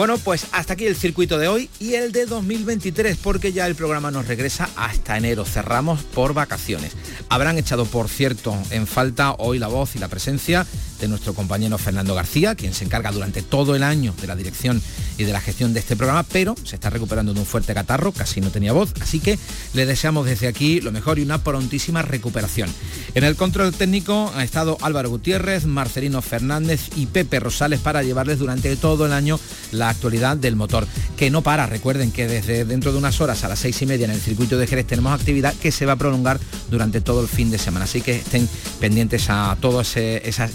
Bueno, 0.00 0.16
pues 0.16 0.46
hasta 0.52 0.72
aquí 0.72 0.86
el 0.86 0.96
circuito 0.96 1.36
de 1.36 1.46
hoy 1.46 1.68
y 1.78 1.92
el 1.92 2.10
de 2.10 2.24
2023, 2.24 3.18
porque 3.18 3.52
ya 3.52 3.66
el 3.66 3.74
programa 3.74 4.10
nos 4.10 4.26
regresa 4.26 4.66
hasta 4.74 5.18
enero. 5.18 5.44
Cerramos 5.44 6.04
por 6.04 6.32
vacaciones. 6.32 6.96
Habrán 7.28 7.58
echado, 7.58 7.84
por 7.84 8.08
cierto, 8.08 8.56
en 8.70 8.86
falta 8.86 9.32
hoy 9.32 9.58
la 9.58 9.66
voz 9.66 9.96
y 9.96 9.98
la 9.98 10.08
presencia 10.08 10.66
de 11.00 11.08
nuestro 11.08 11.34
compañero 11.34 11.78
Fernando 11.78 12.14
García, 12.14 12.54
quien 12.54 12.74
se 12.74 12.84
encarga 12.84 13.10
durante 13.10 13.42
todo 13.42 13.74
el 13.74 13.82
año 13.82 14.14
de 14.20 14.26
la 14.26 14.36
dirección 14.36 14.80
y 15.18 15.24
de 15.24 15.32
la 15.32 15.40
gestión 15.40 15.72
de 15.72 15.80
este 15.80 15.96
programa, 15.96 16.22
pero 16.22 16.54
se 16.64 16.76
está 16.76 16.90
recuperando 16.90 17.34
de 17.34 17.40
un 17.40 17.46
fuerte 17.46 17.74
catarro, 17.74 18.12
casi 18.12 18.40
no 18.40 18.50
tenía 18.50 18.72
voz, 18.72 18.92
así 19.00 19.20
que 19.20 19.38
le 19.74 19.86
deseamos 19.86 20.26
desde 20.26 20.48
aquí 20.48 20.80
lo 20.80 20.92
mejor 20.92 21.18
y 21.18 21.22
una 21.22 21.42
prontísima 21.42 22.02
recuperación. 22.02 22.70
En 23.14 23.24
el 23.24 23.36
control 23.36 23.72
técnico 23.72 24.32
ha 24.34 24.44
estado 24.44 24.78
Álvaro 24.80 25.10
Gutiérrez, 25.10 25.66
Marcelino 25.66 26.22
Fernández 26.22 26.88
y 26.96 27.06
Pepe 27.06 27.40
Rosales 27.40 27.80
para 27.80 28.02
llevarles 28.02 28.38
durante 28.38 28.74
todo 28.76 29.06
el 29.06 29.12
año 29.12 29.38
la 29.72 29.88
actualidad 29.88 30.36
del 30.36 30.56
motor, 30.56 30.86
que 31.16 31.30
no 31.30 31.42
para. 31.42 31.66
Recuerden 31.66 32.12
que 32.12 32.26
desde 32.26 32.64
dentro 32.64 32.92
de 32.92 32.98
unas 32.98 33.20
horas 33.20 33.44
a 33.44 33.48
las 33.48 33.58
seis 33.58 33.80
y 33.82 33.86
media 33.86 34.04
en 34.04 34.12
el 34.12 34.20
circuito 34.20 34.58
de 34.58 34.66
Jerez 34.66 34.86
tenemos 34.86 35.12
actividad 35.12 35.54
que 35.54 35.72
se 35.72 35.86
va 35.86 35.92
a 35.92 35.96
prolongar 35.96 36.40
durante 36.70 37.00
todo 37.00 37.20
el 37.22 37.28
fin 37.28 37.50
de 37.50 37.58
semana. 37.58 37.84
Así 37.84 38.00
que 38.00 38.16
estén 38.16 38.48
pendientes 38.80 39.28
a 39.28 39.56
todas 39.60 39.96
esas 39.96 40.52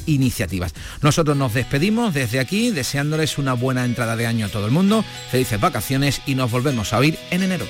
Nosotros 1.01 1.37
nos 1.37 1.53
despedimos 1.53 2.13
desde 2.13 2.39
aquí 2.39 2.71
deseándoles 2.71 3.37
una 3.37 3.53
buena 3.53 3.85
entrada 3.85 4.15
de 4.15 4.27
año 4.27 4.47
a 4.47 4.49
todo 4.49 4.65
el 4.65 4.71
mundo, 4.71 5.03
felices 5.31 5.59
vacaciones 5.59 6.21
y 6.25 6.35
nos 6.35 6.51
volvemos 6.51 6.93
a 6.93 6.99
oír 6.99 7.17
en 7.31 7.43
enero. 7.43 7.65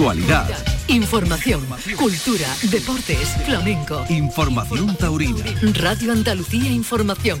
Actualidad. 0.00 0.48
Información, 0.88 1.60
cultura, 1.94 2.48
deportes, 2.70 3.36
flamenco. 3.44 4.02
Información 4.08 4.96
taurina. 4.96 5.44
Radio 5.74 6.12
Andalucía 6.12 6.70
Información. 6.70 7.38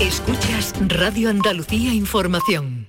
Escuchas 0.00 0.74
Radio 0.88 1.30
Andalucía 1.30 1.94
Información. 1.94 2.79